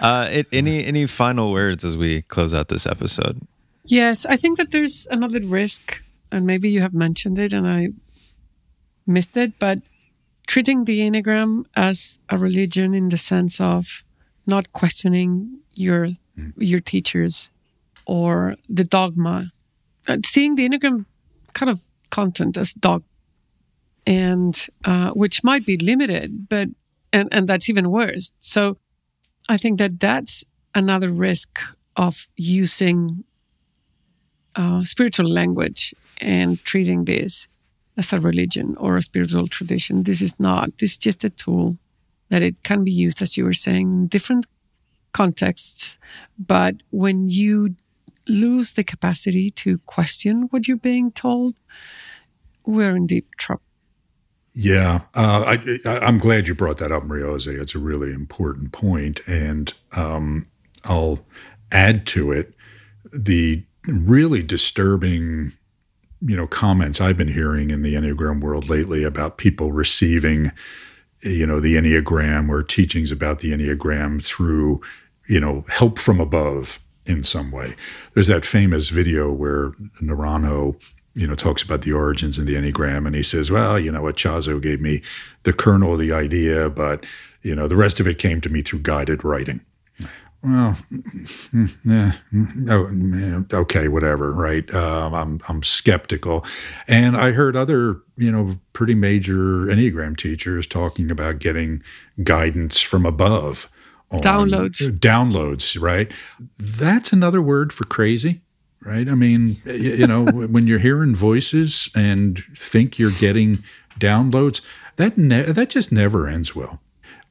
Uh, 0.00 0.28
it, 0.30 0.46
any 0.52 0.84
any 0.84 1.06
final 1.06 1.50
words 1.52 1.84
as 1.84 1.96
we 1.96 2.22
close 2.22 2.52
out 2.54 2.68
this 2.68 2.86
episode? 2.86 3.40
Yes, 3.84 4.26
I 4.26 4.36
think 4.36 4.58
that 4.58 4.70
there's 4.72 5.06
another 5.10 5.40
risk, 5.40 6.02
and 6.32 6.46
maybe 6.46 6.68
you 6.70 6.80
have 6.80 6.92
mentioned 6.94 7.38
it 7.38 7.52
and 7.52 7.66
I 7.68 7.88
missed 9.06 9.36
it, 9.36 9.58
but 9.58 9.80
treating 10.46 10.84
the 10.84 11.00
Enneagram 11.00 11.66
as 11.74 12.18
a 12.28 12.38
religion 12.38 12.94
in 12.94 13.08
the 13.08 13.18
sense 13.18 13.60
of 13.60 14.04
not 14.46 14.72
questioning 14.72 15.58
your 15.74 16.08
mm. 16.38 16.52
your 16.56 16.80
teachers 16.80 17.50
or 18.06 18.56
the 18.68 18.84
dogma, 18.84 19.52
uh, 20.08 20.18
seeing 20.24 20.54
the 20.54 20.68
Enneagram 20.68 21.04
kind 21.52 21.70
of 21.70 21.88
content 22.10 22.56
as 22.56 22.72
dog, 22.74 23.02
and 24.06 24.66
uh, 24.84 25.10
which 25.10 25.42
might 25.42 25.66
be 25.66 25.76
limited, 25.76 26.48
but 26.48 26.68
and 27.12 27.28
and 27.32 27.48
that's 27.48 27.68
even 27.68 27.90
worse. 27.90 28.32
So 28.40 28.78
I 29.48 29.56
think 29.56 29.78
that 29.78 30.00
that's 30.00 30.44
another 30.74 31.10
risk 31.10 31.58
of 31.96 32.28
using 32.36 33.24
uh, 34.54 34.84
spiritual 34.84 35.28
language 35.28 35.94
and 36.20 36.62
treating 36.64 37.04
this 37.04 37.48
as 37.96 38.12
a 38.12 38.20
religion 38.20 38.76
or 38.78 38.96
a 38.96 39.02
spiritual 39.02 39.46
tradition. 39.46 40.02
This 40.02 40.20
is 40.20 40.38
not. 40.38 40.78
This 40.78 40.92
is 40.92 40.98
just 40.98 41.24
a 41.24 41.30
tool 41.30 41.78
that 42.28 42.42
it 42.42 42.62
can 42.62 42.84
be 42.84 42.92
used, 42.92 43.22
as 43.22 43.36
you 43.36 43.44
were 43.44 43.52
saying, 43.52 43.88
in 43.88 44.06
different 44.08 44.46
contexts. 45.12 45.96
But 46.38 46.82
when 46.90 47.28
you 47.28 47.76
lose 48.28 48.72
the 48.72 48.84
capacity 48.84 49.50
to 49.50 49.78
question 49.86 50.48
what 50.50 50.66
you're 50.66 50.76
being 50.76 51.12
told, 51.12 51.54
we're 52.64 52.96
in 52.96 53.06
deep 53.06 53.34
trouble. 53.36 53.62
Yeah, 54.58 55.02
uh, 55.14 55.58
I, 55.84 56.08
am 56.08 56.18
glad 56.18 56.48
you 56.48 56.54
brought 56.54 56.78
that 56.78 56.90
up, 56.90 57.04
Maria 57.04 57.26
Jose. 57.26 57.50
It's 57.50 57.74
a 57.74 57.78
really 57.78 58.12
important 58.14 58.72
point, 58.72 59.20
and 59.26 59.72
um, 59.92 60.46
I'll 60.82 61.18
add 61.70 62.06
to 62.06 62.32
it 62.32 62.54
the 63.12 63.64
really 63.86 64.42
disturbing, 64.42 65.52
you 66.26 66.36
know, 66.36 66.46
comments 66.46 67.00
I've 67.00 67.16
been 67.16 67.32
hearing 67.32 67.70
in 67.70 67.82
the 67.82 67.94
Enneagram 67.94 68.40
world 68.40 68.68
lately 68.68 69.04
about 69.04 69.38
people 69.38 69.72
receiving, 69.72 70.50
you 71.22 71.46
know, 71.46 71.60
the 71.60 71.76
Enneagram 71.76 72.48
or 72.48 72.62
teachings 72.62 73.12
about 73.12 73.38
the 73.38 73.52
Enneagram 73.52 74.24
through, 74.24 74.80
you 75.28 75.38
know, 75.38 75.64
help 75.68 75.98
from 75.98 76.20
above 76.20 76.80
in 77.04 77.22
some 77.22 77.52
way. 77.52 77.76
There's 78.14 78.26
that 78.26 78.44
famous 78.44 78.88
video 78.88 79.32
where 79.32 79.70
Naranjo 80.02 80.76
you 81.16 81.26
know, 81.26 81.34
talks 81.34 81.62
about 81.62 81.80
the 81.80 81.94
origins 81.94 82.38
in 82.38 82.44
the 82.44 82.56
Enneagram, 82.56 83.06
and 83.06 83.16
he 83.16 83.22
says, 83.22 83.50
"Well, 83.50 83.80
you 83.80 83.90
know 83.90 84.02
what, 84.02 84.16
Ichazo 84.16 84.60
gave 84.60 84.82
me 84.82 85.00
the 85.44 85.52
kernel 85.54 85.94
of 85.94 85.98
the 85.98 86.12
idea, 86.12 86.68
but 86.68 87.06
you 87.40 87.56
know, 87.56 87.66
the 87.66 87.74
rest 87.74 88.00
of 88.00 88.06
it 88.06 88.18
came 88.18 88.42
to 88.42 88.50
me 88.50 88.60
through 88.60 88.80
guided 88.80 89.24
writing." 89.24 89.62
Well, 90.42 90.78
yeah, 91.84 92.12
oh, 92.68 93.44
okay, 93.52 93.88
whatever, 93.88 94.32
right? 94.32 94.72
Um, 94.72 95.14
I'm 95.14 95.40
I'm 95.48 95.62
skeptical, 95.62 96.44
and 96.86 97.16
I 97.16 97.32
heard 97.32 97.56
other, 97.56 98.02
you 98.16 98.30
know, 98.30 98.58
pretty 98.72 98.94
major 98.94 99.66
Enneagram 99.66 100.16
teachers 100.16 100.66
talking 100.66 101.10
about 101.10 101.38
getting 101.40 101.82
guidance 102.22 102.80
from 102.80 103.04
above. 103.04 103.68
downloads. 104.12 104.98
Downloads, 104.98 105.80
right? 105.80 106.12
That's 106.58 107.12
another 107.12 107.42
word 107.42 107.72
for 107.72 107.84
crazy 107.84 108.42
right? 108.86 109.08
I 109.08 109.14
mean, 109.14 109.60
you 109.64 110.06
know, 110.06 110.24
when 110.30 110.66
you're 110.66 110.78
hearing 110.78 111.14
voices 111.14 111.90
and 111.94 112.42
think 112.56 112.98
you're 112.98 113.10
getting 113.10 113.64
downloads, 113.98 114.60
that 114.96 115.18
ne- 115.18 115.52
that 115.52 115.70
just 115.70 115.92
never 115.92 116.28
ends 116.28 116.54
well. 116.54 116.80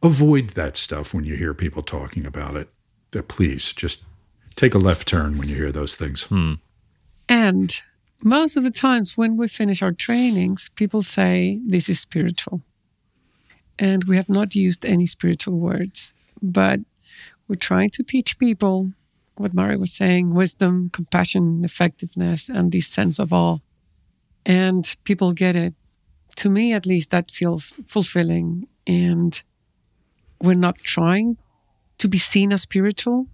Avoid 0.04 0.52
that 0.52 0.78
stuff 0.78 1.14
when 1.14 1.24
you 1.24 1.36
hear 1.36 1.54
people 1.54 1.82
talking 1.82 2.26
about 2.26 2.56
it. 2.56 2.70
Please 3.24 3.74
just 3.74 4.02
take 4.56 4.74
a 4.74 4.80
left 4.80 5.08
turn 5.08 5.38
when 5.38 5.50
you 5.50 5.56
hear 5.56 5.72
those 5.72 5.96
things. 5.96 6.24
Hmm. 6.24 6.54
And 7.28 7.76
most 8.24 8.56
of 8.58 8.64
the 8.64 8.72
times 8.72 9.18
when 9.18 9.38
we 9.38 9.48
finish 9.48 9.82
our 9.82 9.92
trainings, 9.92 10.70
people 10.76 11.02
say 11.02 11.60
this 11.66 11.90
is 11.90 12.00
spiritual. 12.00 12.62
And 13.78 14.06
we 14.06 14.16
have 14.16 14.30
not 14.30 14.56
used 14.56 14.86
any 14.86 15.06
spiritual 15.06 15.58
words, 15.58 16.14
but 16.42 16.80
we're 17.48 17.56
trying 17.56 17.90
to 17.92 18.04
teach 18.04 18.40
people 18.40 18.92
what 19.36 19.54
Mari 19.54 19.76
was 19.76 19.94
saying 19.94 20.34
wisdom, 20.34 20.90
compassion, 20.92 21.64
effectiveness, 21.66 22.48
and 22.48 22.72
this 22.72 22.88
sense 22.88 23.20
of 23.20 23.34
awe. 23.34 23.58
And 24.46 24.96
people 25.04 25.34
get 25.34 25.56
it. 25.56 25.74
To 26.38 26.50
me, 26.50 26.74
at 26.74 26.86
least, 26.86 27.12
that 27.12 27.32
feels 27.32 27.74
fulfilling. 27.86 28.68
And 28.88 29.42
we're 30.42 30.54
not 30.54 30.78
trying 30.80 31.38
to 31.98 32.08
be 32.08 32.18
seen 32.18 32.52
as 32.54 32.62
spiritual, 32.62 33.28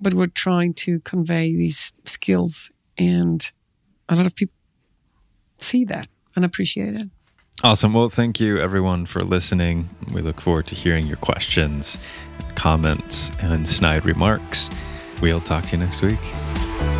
but 0.00 0.14
we're 0.14 0.26
trying 0.26 0.74
to 0.74 1.00
convey 1.00 1.54
these 1.54 1.92
skills. 2.04 2.70
And 2.98 3.50
a 4.08 4.16
lot 4.16 4.26
of 4.26 4.34
people 4.34 4.54
see 5.58 5.84
that 5.86 6.06
and 6.36 6.44
appreciate 6.44 6.94
it. 6.94 7.08
Awesome. 7.62 7.92
Well, 7.92 8.08
thank 8.08 8.40
you 8.40 8.58
everyone 8.58 9.04
for 9.04 9.22
listening. 9.22 9.90
We 10.14 10.22
look 10.22 10.40
forward 10.40 10.66
to 10.68 10.74
hearing 10.74 11.06
your 11.06 11.18
questions, 11.18 11.98
comments, 12.54 13.30
and 13.42 13.68
snide 13.68 14.06
remarks. 14.06 14.70
We'll 15.20 15.40
talk 15.40 15.66
to 15.66 15.76
you 15.76 15.82
next 15.82 16.00
week. 16.00 16.99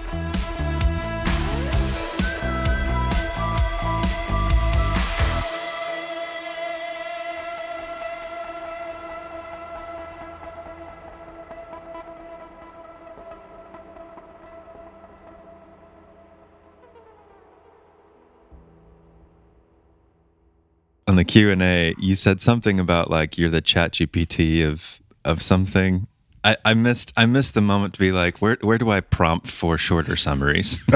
On 21.11 21.17
the 21.17 21.25
Q 21.25 21.51
and 21.51 21.61
A, 21.61 21.93
you 21.97 22.15
said 22.15 22.39
something 22.39 22.79
about 22.79 23.11
like 23.11 23.37
you're 23.37 23.49
the 23.49 23.59
Chat 23.59 23.91
GPT 23.91 24.65
of 24.65 25.01
of 25.25 25.41
something. 25.41 26.07
I, 26.45 26.55
I 26.63 26.73
missed 26.73 27.11
I 27.17 27.25
missed 27.25 27.53
the 27.53 27.61
moment 27.61 27.93
to 27.95 27.99
be 27.99 28.13
like, 28.13 28.37
where 28.37 28.57
where 28.61 28.77
do 28.77 28.89
I 28.89 29.01
prompt 29.01 29.47
for 29.47 29.77
shorter 29.77 30.15
summaries? 30.15 30.79